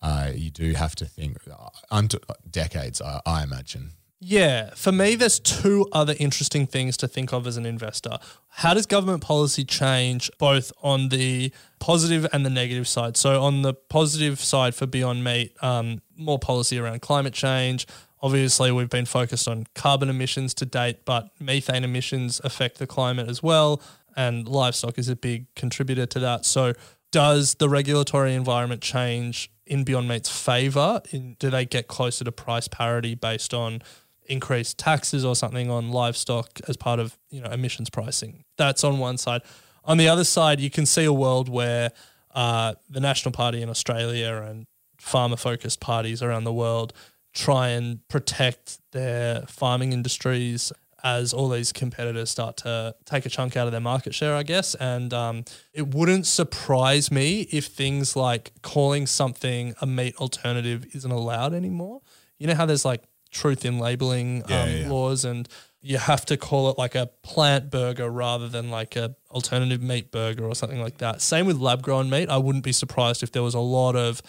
uh, 0.03 0.31
you 0.35 0.51
do 0.51 0.73
have 0.73 0.95
to 0.97 1.05
think 1.05 1.37
uh, 1.51 2.11
decades, 2.51 3.01
I, 3.03 3.21
I 3.27 3.43
imagine. 3.43 3.93
Yeah, 4.23 4.71
for 4.75 4.93
me, 4.93 5.15
there's 5.15 5.39
two 5.39 5.87
other 5.93 6.15
interesting 6.19 6.67
things 6.67 6.99
to 6.99 7.09
think 7.09 7.33
of 7.33 7.47
as 7.47 7.57
an 7.57 7.65
investor. 7.65 8.19
How 8.49 8.75
does 8.75 8.85
government 8.85 9.23
policy 9.23 9.65
change 9.65 10.31
both 10.39 10.73
on 10.83 11.09
the 11.09 11.53
positive 11.79 12.27
and 12.31 12.45
the 12.45 12.51
negative 12.51 12.87
side? 12.87 13.17
So, 13.17 13.43
on 13.43 13.63
the 13.63 13.73
positive 13.73 14.39
side 14.39 14.75
for 14.75 14.87
Beyond 14.87 15.25
Meat, 15.25 15.57
um, 15.63 16.03
more 16.17 16.39
policy 16.39 16.79
around 16.79 17.01
climate 17.01 17.33
change. 17.33 17.87
Obviously, 18.23 18.71
we've 18.71 18.91
been 18.91 19.07
focused 19.07 19.49
on 19.49 19.67
carbon 19.75 20.11
emissions 20.11 20.53
to 20.55 20.67
date, 20.67 21.05
but 21.05 21.31
methane 21.41 21.85
emissions 21.85 22.41
affect 22.45 22.79
the 22.79 22.87
climate 22.87 23.29
as 23.29 23.43
well. 23.43 23.81
And 24.17 24.47
livestock 24.47 24.99
is 24.99 25.09
a 25.09 25.17
big 25.17 25.47
contributor 25.55 26.07
to 26.07 26.19
that. 26.21 26.45
So, 26.45 26.75
does 27.13 27.55
the 27.55 27.69
regulatory 27.69 28.35
environment 28.35 28.83
change 28.83 29.51
in 29.67 29.85
Beyond 29.85 30.09
Meat's 30.09 30.29
favor? 30.29 31.01
Do 31.39 31.51
they 31.51 31.65
get 31.65 31.89
closer 31.89 32.25
to 32.25 32.33
price 32.33 32.69
parity 32.69 33.15
based 33.15 33.55
on 33.55 33.83
increased 34.27 34.79
taxes 34.79 35.25
or 35.25 35.35
something 35.35 35.71
on 35.71 35.91
livestock 35.91 36.61
as 36.69 36.77
part 36.77 37.01
of 37.01 37.19
you 37.31 37.41
know 37.41 37.51
emissions 37.51 37.91
pricing? 37.91 38.45
That's 38.57 38.85
on 38.85 38.99
one 38.99 39.17
side. 39.17 39.43
On 39.85 39.97
the 39.97 40.09
other 40.09 40.25
side, 40.25 40.61
you 40.61 40.71
can 40.71 40.87
see 40.87 41.05
a 41.05 41.13
world 41.13 41.49
where 41.49 41.91
uh, 42.35 42.75
the 42.89 43.01
National 43.01 43.33
Party 43.33 43.63
in 43.63 43.71
Australia 43.71 44.45
and 44.47 44.67
farmer 44.99 45.37
focused 45.37 45.81
parties 45.81 46.23
around 46.23 46.45
the 46.45 46.53
world 46.53 46.93
try 47.33 47.69
and 47.69 48.07
protect 48.09 48.79
their 48.93 49.43
farming 49.43 49.93
industries 49.93 50.73
as 51.03 51.33
all 51.33 51.49
these 51.49 51.73
competitors 51.73 52.31
start 52.31 52.59
to 52.59 52.95
take 53.07 53.25
a 53.25 53.29
chunk 53.31 53.57
out 53.57 53.67
of 53.67 53.73
their 53.73 53.81
market 53.81 54.15
share, 54.15 54.35
I 54.35 54.43
guess. 54.43 54.75
And 54.75 55.15
um, 55.15 55.45
it 55.73 55.95
wouldn't 55.95 56.27
surprise 56.27 57.11
me 57.11 57.43
if 57.51 57.67
things 57.67 58.17
like 58.17 58.53
calling 58.63 59.07
something 59.07 59.75
a 59.81 59.87
meat 59.87 60.17
alternative 60.17 60.87
isn't 60.95 61.11
allowed 61.11 61.55
anymore. 61.55 62.03
You 62.39 62.49
know 62.49 62.55
how 62.55 62.67
there's 62.67 62.85
like 62.85 63.03
truth 63.31 63.65
in 63.65 63.79
labeling 63.79 64.43
Yeah, 64.49 64.63
um, 64.63 64.71
yeah. 64.71 64.89
laws 64.91 65.25
and 65.25 65.49
you 65.81 65.97
have 65.97 66.27
to 66.27 66.37
call 66.37 66.69
it 66.71 66.77
like 66.77 66.95
a 66.95 67.07
plant 67.23 67.71
burger 67.71 68.11
rather 68.11 68.49
than 68.49 68.71
like 68.71 68.97
a 68.97 69.15
alternative 69.31 69.81
meat 69.81 70.11
burger 70.11 70.45
or 70.45 70.55
something 70.55 70.83
like 70.83 70.99
that. 70.99 71.23
Same 71.23 71.47
with 71.47 71.57
lab 71.57 71.81
grown 71.83 72.11
meat. 72.11 72.29
I 72.29 72.37
wouldn't 72.37 72.65
be 72.65 72.73
surprised 72.73 73.23
if 73.23 73.33
there 73.33 73.43
was 73.43 73.55
a 73.55 73.61
lot 73.61 73.97
of 73.97 74.21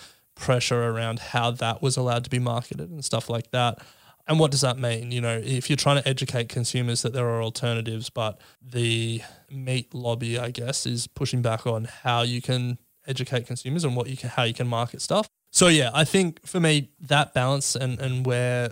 pressure 0.41 0.89
around 0.89 1.19
how 1.19 1.51
that 1.51 1.81
was 1.81 1.95
allowed 1.95 2.23
to 2.23 2.29
be 2.29 2.39
marketed 2.39 2.89
and 2.89 3.05
stuff 3.05 3.29
like 3.29 3.51
that. 3.51 3.79
And 4.27 4.39
what 4.39 4.51
does 4.51 4.61
that 4.61 4.77
mean? 4.77 5.11
You 5.11 5.21
know, 5.21 5.39
if 5.43 5.69
you're 5.69 5.77
trying 5.77 6.01
to 6.01 6.07
educate 6.07 6.49
consumers 6.49 7.03
that 7.03 7.13
there 7.13 7.27
are 7.27 7.43
alternatives, 7.43 8.09
but 8.09 8.41
the 8.61 9.21
meat 9.51 9.93
lobby, 9.93 10.39
I 10.39 10.49
guess, 10.51 10.85
is 10.85 11.07
pushing 11.07 11.41
back 11.41 11.67
on 11.67 11.85
how 11.85 12.23
you 12.23 12.41
can 12.41 12.79
educate 13.07 13.45
consumers 13.45 13.83
and 13.83 13.95
what 13.95 14.07
you 14.07 14.17
can, 14.17 14.29
how 14.29 14.43
you 14.43 14.53
can 14.53 14.67
market 14.67 15.01
stuff. 15.01 15.27
So 15.51 15.67
yeah, 15.67 15.91
I 15.93 16.05
think 16.05 16.45
for 16.45 16.59
me 16.59 16.89
that 17.01 17.33
balance 17.33 17.75
and 17.75 17.99
and 17.99 18.25
where 18.25 18.71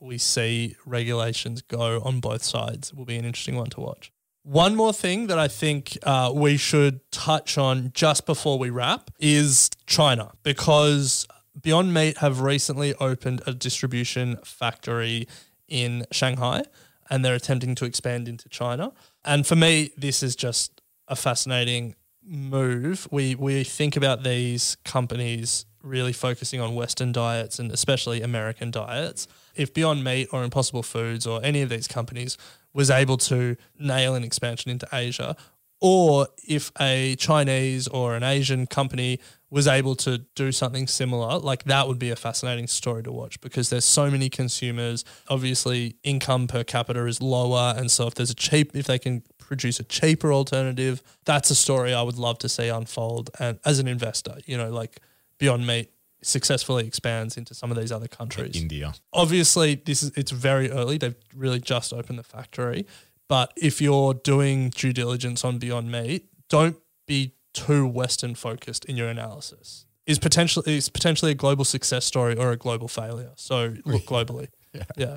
we 0.00 0.18
see 0.18 0.76
regulations 0.84 1.62
go 1.62 2.00
on 2.02 2.20
both 2.20 2.42
sides 2.42 2.92
will 2.92 3.04
be 3.04 3.16
an 3.16 3.24
interesting 3.24 3.56
one 3.56 3.70
to 3.70 3.80
watch. 3.80 4.12
One 4.46 4.76
more 4.76 4.92
thing 4.92 5.26
that 5.26 5.40
I 5.40 5.48
think 5.48 5.98
uh, 6.04 6.30
we 6.32 6.56
should 6.56 7.00
touch 7.10 7.58
on 7.58 7.90
just 7.92 8.26
before 8.26 8.60
we 8.60 8.70
wrap 8.70 9.10
is 9.18 9.70
China, 9.86 10.34
because 10.44 11.26
Beyond 11.60 11.92
Meat 11.92 12.18
have 12.18 12.40
recently 12.40 12.94
opened 13.00 13.42
a 13.44 13.52
distribution 13.52 14.36
factory 14.44 15.26
in 15.66 16.06
Shanghai 16.12 16.62
and 17.10 17.24
they're 17.24 17.34
attempting 17.34 17.74
to 17.74 17.86
expand 17.86 18.28
into 18.28 18.48
China. 18.48 18.92
And 19.24 19.44
for 19.44 19.56
me, 19.56 19.90
this 19.96 20.22
is 20.22 20.36
just 20.36 20.80
a 21.08 21.16
fascinating 21.16 21.96
move, 22.26 23.08
we 23.10 23.34
we 23.34 23.64
think 23.64 23.96
about 23.96 24.22
these 24.22 24.76
companies 24.84 25.66
really 25.82 26.12
focusing 26.12 26.60
on 26.60 26.74
Western 26.74 27.12
diets 27.12 27.58
and 27.58 27.70
especially 27.70 28.20
American 28.20 28.70
diets. 28.70 29.28
If 29.54 29.72
Beyond 29.72 30.02
Meat 30.02 30.28
or 30.32 30.42
Impossible 30.42 30.82
Foods 30.82 31.26
or 31.26 31.40
any 31.44 31.62
of 31.62 31.68
these 31.68 31.86
companies 31.86 32.36
was 32.76 32.90
able 32.90 33.16
to 33.16 33.56
nail 33.78 34.14
an 34.14 34.22
expansion 34.22 34.70
into 34.70 34.86
Asia, 34.92 35.34
or 35.80 36.28
if 36.46 36.70
a 36.78 37.16
Chinese 37.16 37.88
or 37.88 38.14
an 38.14 38.22
Asian 38.22 38.66
company 38.66 39.18
was 39.48 39.66
able 39.66 39.94
to 39.94 40.18
do 40.34 40.52
something 40.52 40.86
similar, 40.86 41.38
like 41.38 41.64
that 41.64 41.88
would 41.88 41.98
be 41.98 42.10
a 42.10 42.16
fascinating 42.16 42.66
story 42.66 43.02
to 43.02 43.10
watch 43.10 43.40
because 43.40 43.70
there's 43.70 43.84
so 43.86 44.10
many 44.10 44.28
consumers. 44.28 45.04
Obviously, 45.28 45.96
income 46.02 46.46
per 46.46 46.64
capita 46.64 47.06
is 47.06 47.22
lower, 47.22 47.74
and 47.76 47.90
so 47.90 48.06
if 48.06 48.14
there's 48.14 48.30
a 48.30 48.34
cheap, 48.34 48.76
if 48.76 48.86
they 48.86 48.98
can 48.98 49.22
produce 49.38 49.80
a 49.80 49.84
cheaper 49.84 50.32
alternative, 50.32 51.02
that's 51.24 51.50
a 51.50 51.54
story 51.54 51.94
I 51.94 52.02
would 52.02 52.18
love 52.18 52.38
to 52.40 52.48
see 52.48 52.68
unfold. 52.68 53.30
And 53.38 53.58
as 53.64 53.78
an 53.78 53.88
investor, 53.88 54.36
you 54.44 54.58
know, 54.58 54.70
like 54.70 55.00
Beyond 55.38 55.66
Meat 55.66 55.90
successfully 56.22 56.86
expands 56.86 57.36
into 57.36 57.54
some 57.54 57.70
of 57.70 57.76
these 57.76 57.92
other 57.92 58.08
countries. 58.08 58.60
India. 58.60 58.94
Obviously, 59.12 59.74
this 59.76 60.02
is 60.02 60.12
it's 60.16 60.30
very 60.30 60.70
early. 60.70 60.98
They've 60.98 61.14
really 61.34 61.60
just 61.60 61.92
opened 61.92 62.18
the 62.18 62.24
factory, 62.24 62.86
but 63.28 63.52
if 63.56 63.80
you're 63.80 64.14
doing 64.14 64.70
due 64.70 64.92
diligence 64.92 65.44
on 65.44 65.58
Beyond 65.58 65.90
Meat, 65.90 66.26
don't 66.48 66.76
be 67.06 67.34
too 67.52 67.86
Western 67.86 68.34
focused 68.34 68.84
in 68.84 68.96
your 68.96 69.08
analysis. 69.08 69.86
Is 70.06 70.18
potentially 70.18 70.76
is 70.76 70.88
potentially 70.88 71.32
a 71.32 71.34
global 71.34 71.64
success 71.64 72.04
story 72.04 72.36
or 72.36 72.52
a 72.52 72.56
global 72.56 72.86
failure. 72.86 73.32
So 73.36 73.74
look 73.84 74.02
globally. 74.06 74.48
yeah. 74.72 74.84
yeah. 74.96 75.16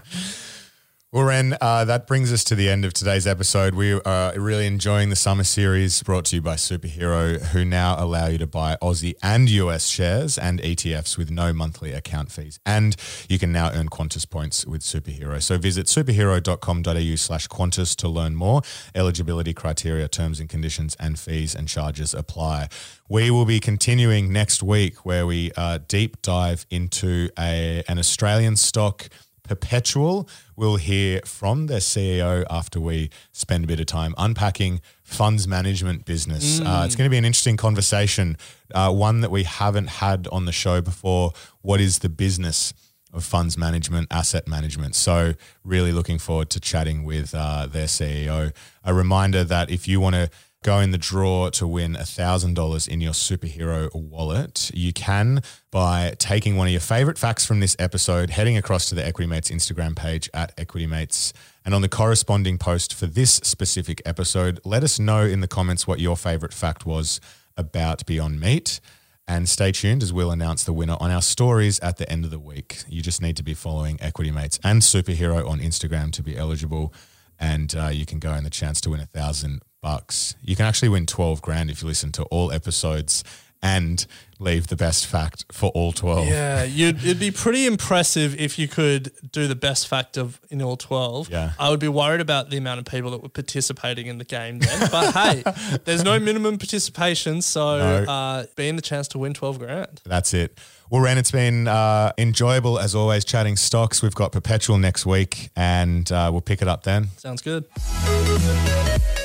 Well, 1.12 1.24
Ren, 1.24 1.58
uh, 1.60 1.86
that 1.86 2.06
brings 2.06 2.32
us 2.32 2.44
to 2.44 2.54
the 2.54 2.70
end 2.70 2.86
of 2.86 2.94
today's 2.94 3.26
episode. 3.26 3.74
We 3.74 3.94
are 3.94 4.32
really 4.40 4.68
enjoying 4.68 5.10
the 5.10 5.16
summer 5.16 5.44
series 5.44 6.04
brought 6.04 6.26
to 6.26 6.36
you 6.36 6.42
by 6.44 6.54
Superhero, 6.54 7.42
who 7.48 7.66
now 7.66 7.96
allow 7.98 8.28
you 8.28 8.38
to 8.38 8.46
buy 8.46 8.78
Aussie 8.80 9.16
and 9.24 9.50
US 9.50 9.88
shares 9.88 10.38
and 10.38 10.62
ETFs 10.62 11.18
with 11.18 11.32
no 11.32 11.52
monthly 11.52 11.94
account 11.94 12.32
fees. 12.32 12.60
And 12.64 12.96
you 13.28 13.40
can 13.40 13.52
now 13.52 13.72
earn 13.74 13.90
Qantas 13.90 14.30
points 14.30 14.68
with 14.68 14.82
Superhero. 14.82 15.42
So 15.42 15.58
visit 15.58 15.88
superhero.com.au 15.88 17.16
slash 17.16 17.48
Qantas 17.48 17.96
to 17.96 18.08
learn 18.08 18.36
more. 18.36 18.62
Eligibility 18.94 19.56
criteria, 19.56 20.08
terms 20.08 20.40
and 20.40 20.48
conditions, 20.48 20.96
and 21.00 21.18
fees 21.18 21.56
and 21.56 21.68
charges 21.68 22.14
apply. 22.14 22.70
We 23.10 23.32
will 23.32 23.46
be 23.46 23.60
continuing 23.60 24.32
next 24.32 24.62
week 24.62 25.04
where 25.08 25.26
we 25.26 25.54
uh, 25.58 25.80
deep 25.88 26.22
dive 26.22 26.68
into 26.70 27.32
a, 27.36 27.84
an 27.88 27.98
Australian 27.98 28.58
stock– 28.58 29.10
Perpetual. 29.50 30.30
We'll 30.56 30.76
hear 30.76 31.22
from 31.26 31.66
their 31.66 31.80
CEO 31.80 32.46
after 32.52 32.80
we 32.80 33.10
spend 33.32 33.64
a 33.64 33.68
bit 33.68 33.80
of 33.80 33.88
time 33.88 34.14
unpacking 34.16 34.80
funds 35.02 35.48
management 35.48 36.06
business. 36.06 36.60
Mm. 36.60 36.68
Uh, 36.68 36.86
it's 36.86 36.96
going 36.96 37.08
to 37.08 37.10
be 37.10 37.18
an 37.18 37.26
interesting 37.26 37.58
conversation, 37.58 38.38
uh, 38.76 38.94
one 38.94 39.22
that 39.22 39.32
we 39.32 39.46
haven't 39.46 39.88
had 39.88 40.28
on 40.32 40.46
the 40.46 40.52
show 40.52 40.82
before. 40.82 41.34
What 41.64 41.82
is 41.82 42.00
the 42.00 42.10
business? 42.10 42.76
Of 43.12 43.24
funds 43.24 43.58
management, 43.58 44.08
asset 44.12 44.48
management. 44.48 44.94
So, 44.94 45.34
really 45.64 45.92
looking 45.92 46.20
forward 46.20 46.52
to 46.52 46.60
chatting 46.60 47.04
with 47.04 47.34
uh, 47.34 47.66
their 47.66 47.88
CEO. 47.88 48.54
A 48.84 48.94
reminder 48.94 49.44
that 49.44 49.72
if 49.72 49.88
you 49.88 50.00
want 50.00 50.14
to 50.14 50.30
go 50.64 50.80
in 50.80 50.92
the 50.92 50.98
draw 50.98 51.50
to 51.50 51.66
win 51.66 51.94
$1,000 51.94 52.88
in 52.88 53.02
your 53.02 53.14
superhero 53.14 53.94
wallet, 53.96 54.70
you 54.74 54.92
can 54.92 55.42
by 55.72 56.14
taking 56.20 56.58
one 56.58 56.68
of 56.68 56.72
your 56.72 56.82
favorite 56.82 57.18
facts 57.18 57.46
from 57.46 57.62
this 57.62 57.76
episode, 57.80 58.32
heading 58.32 58.58
across 58.58 58.90
to 58.90 58.96
the 58.96 59.06
Equity 59.06 59.28
Mates 59.28 59.50
Instagram 59.50 59.96
page 59.96 60.30
at 60.34 60.52
Equity 60.58 60.86
Mates. 60.86 61.32
And 61.64 61.74
on 61.74 61.82
the 61.82 61.90
corresponding 61.90 62.58
post 62.58 62.94
for 62.94 63.06
this 63.06 63.36
specific 63.36 64.02
episode, 64.06 64.60
let 64.66 64.84
us 64.84 65.00
know 65.00 65.22
in 65.22 65.40
the 65.40 65.48
comments 65.48 65.88
what 65.88 66.00
your 66.00 66.18
favorite 66.18 66.54
fact 66.54 66.86
was 66.86 67.22
about 67.56 68.06
Beyond 68.06 68.40
Meat. 68.40 68.82
And 69.30 69.48
stay 69.48 69.72
tuned 69.72 70.02
as 70.02 70.12
we'll 70.12 70.32
announce 70.32 70.64
the 70.64 70.74
winner 70.74 70.98
on 71.00 71.12
our 71.12 71.22
stories 71.22 71.80
at 71.82 71.98
the 71.98 72.12
end 72.12 72.26
of 72.26 72.32
the 72.32 72.40
week. 72.40 72.80
You 72.90 73.02
just 73.02 73.22
need 73.22 73.38
to 73.38 73.44
be 73.44 73.54
following 73.54 73.98
Equity 74.02 74.32
Mates 74.32 74.60
and 74.64 74.82
Superhero 74.82 75.48
on 75.48 75.60
Instagram 75.60 76.12
to 76.14 76.24
be 76.24 76.36
eligible. 76.36 76.94
And 77.40 77.74
uh, 77.76 77.90
you 77.90 78.06
can 78.06 78.20
go 78.20 78.34
in 78.34 78.44
the 78.44 78.50
chance 78.50 78.82
to 78.82 78.90
win 78.90 79.00
a 79.00 79.06
thousand 79.06 79.62
bucks. 79.82 80.36
You 80.42 80.56
can 80.56 80.66
actually 80.66 80.90
win 80.90 81.06
12 81.06 81.42
grand 81.42 81.70
if 81.70 81.82
you 81.82 81.88
listen 81.88 82.12
to 82.14 82.24
all 82.24 82.52
episodes 82.52 83.24
and 83.62 84.06
leave 84.40 84.68
the 84.68 84.76
best 84.76 85.06
fact 85.06 85.44
for 85.52 85.70
all 85.72 85.92
12. 85.92 86.28
Yeah, 86.28 86.64
you'd, 86.64 86.98
it'd 87.04 87.20
be 87.20 87.32
pretty 87.32 87.66
impressive 87.66 88.40
if 88.40 88.58
you 88.58 88.70
could 88.70 89.12
do 89.32 89.48
the 89.48 89.56
best 89.56 89.88
fact 89.88 90.18
of 90.18 90.40
in 90.50 90.62
all 90.62 90.78
12. 90.78 91.30
Yeah. 91.30 91.52
I 91.60 91.70
would 91.70 91.80
be 91.82 91.90
worried 91.90 92.22
about 92.22 92.50
the 92.50 92.58
amount 92.58 92.80
of 92.80 92.86
people 92.86 93.12
that 93.12 93.22
were 93.22 93.30
participating 93.30 94.08
in 94.08 94.18
the 94.18 94.24
game 94.24 94.60
then. 94.60 94.90
But 94.90 95.12
hey, 95.14 95.44
there's 95.84 96.06
no 96.06 96.20
minimum 96.20 96.58
participation, 96.58 97.42
so 97.42 97.78
no. 97.80 98.12
uh, 98.12 98.46
being 98.56 98.78
the 98.78 98.82
chance 98.82 99.10
to 99.10 99.18
win 99.18 99.34
12 99.34 99.60
grand. 99.60 100.02
That's 100.06 100.34
it. 100.34 100.58
Well, 100.90 101.02
Ren, 101.02 101.18
it's 101.18 101.32
been 101.32 101.68
uh, 101.68 102.14
enjoyable 102.18 102.80
as 102.80 102.96
always 102.96 103.26
chatting 103.26 103.58
stocks. 103.58 104.02
We've 104.02 104.16
got 104.16 104.32
Perpetual 104.32 104.78
next 104.78 105.06
week 105.06 105.50
and 105.56 106.10
uh, 106.12 106.30
we'll 106.32 106.42
pick 106.42 106.62
it 106.62 106.68
up 106.68 106.84
then. 106.84 107.10
Sounds 107.18 107.42
good. 107.42 107.66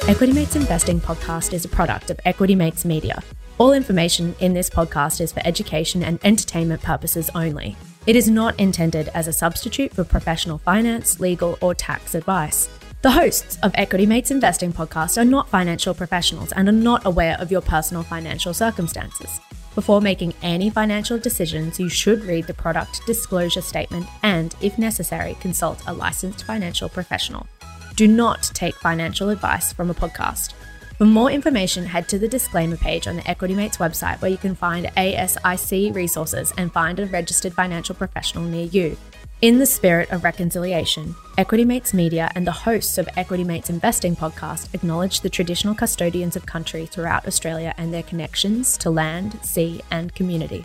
Equity 0.07 0.35
Mates 0.35 0.55
Investing 0.55 1.01
podcast 1.01 1.55
is 1.55 1.65
a 1.65 1.69
product 1.69 2.11
of 2.11 2.21
Equity 2.27 2.55
Mates 2.55 2.85
Media. 2.85 3.23
All 3.57 3.73
information 3.73 4.37
in 4.39 4.53
this 4.53 4.69
podcast 4.69 5.19
is 5.19 5.33
for 5.33 5.41
education 5.47 6.03
and 6.03 6.21
entertainment 6.23 6.83
purposes 6.83 7.31
only. 7.35 7.75
It 8.07 8.15
is 8.15 8.29
not 8.29 8.61
intended 8.61 9.09
as 9.15 9.29
a 9.29 9.33
substitute 9.33 9.95
for 9.95 10.05
professional 10.05 10.59
finance, 10.59 11.21
legal, 11.21 11.57
or 11.63 11.75
tax 11.75 12.15
advice. 12.15 12.69
The 13.01 13.13
hosts 13.13 13.57
of 13.63 13.73
Equity 13.77 14.05
Mates 14.05 14.31
Investing 14.31 14.75
podcast 14.75 15.17
are 15.17 15.25
not 15.25 15.49
financial 15.49 15.95
professionals 15.95 16.53
and 16.53 16.69
are 16.69 16.73
not 16.73 17.07
aware 17.07 17.39
of 17.41 17.51
your 17.51 17.63
personal 17.63 18.03
financial 18.03 18.53
circumstances. 18.53 19.41
Before 19.75 20.03
making 20.03 20.35
any 20.43 20.69
financial 20.69 21.19
decisions, 21.19 21.81
you 21.81 21.89
should 21.89 22.25
read 22.25 22.47
the 22.47 22.53
product 22.53 23.01
disclosure 23.07 23.63
statement 23.63 24.07
and, 24.23 24.55
if 24.61 24.77
necessary, 24.77 25.39
consult 25.41 25.83
a 25.87 25.95
licensed 25.95 26.45
financial 26.45 26.91
professional. 26.91 27.47
Do 27.97 28.09
not 28.09 28.51
take 28.55 28.75
financial 28.75 29.29
advice 29.31 29.73
from 29.73 29.89
a 29.89 29.95
podcast. 29.95 30.55
For 30.99 31.05
more 31.05 31.31
information, 31.31 31.85
head 31.85 32.09
to 32.09 32.19
the 32.19 32.27
disclaimer 32.27 32.77
page 32.77 33.07
on 33.07 33.15
the 33.15 33.31
Equity 33.31 33.55
Mates 33.55 33.77
website 33.77 34.21
where 34.21 34.31
you 34.33 34.37
can 34.37 34.57
find 34.57 34.87
ASIC 34.97 35.95
resources 35.95 36.53
and 36.59 36.73
find 36.73 36.99
a 36.99 37.07
registered 37.07 37.53
financial 37.53 37.95
professional 37.95 38.45
near 38.45 38.67
you. 38.67 38.97
In 39.43 39.59
the 39.59 39.67
spirit 39.67 40.11
of 40.11 40.25
reconciliation, 40.25 41.15
Equity 41.39 41.65
Mates 41.65 41.95
Media 41.95 42.33
and 42.35 42.45
the 42.45 42.53
hosts 42.53 42.99
of 42.99 43.09
Equity 43.17 43.45
Mates 43.45 43.71
Investing 43.71 44.17
podcast 44.17 44.75
acknowledge 44.75 45.21
the 45.21 45.31
traditional 45.31 45.75
custodians 45.75 46.35
of 46.35 46.47
country 46.47 46.87
throughout 46.87 47.29
Australia 47.29 47.75
and 47.77 47.95
their 47.95 48.03
connections 48.03 48.77
to 48.79 48.91
land, 48.91 49.39
sea, 49.45 49.83
and 49.93 50.13
community. 50.17 50.65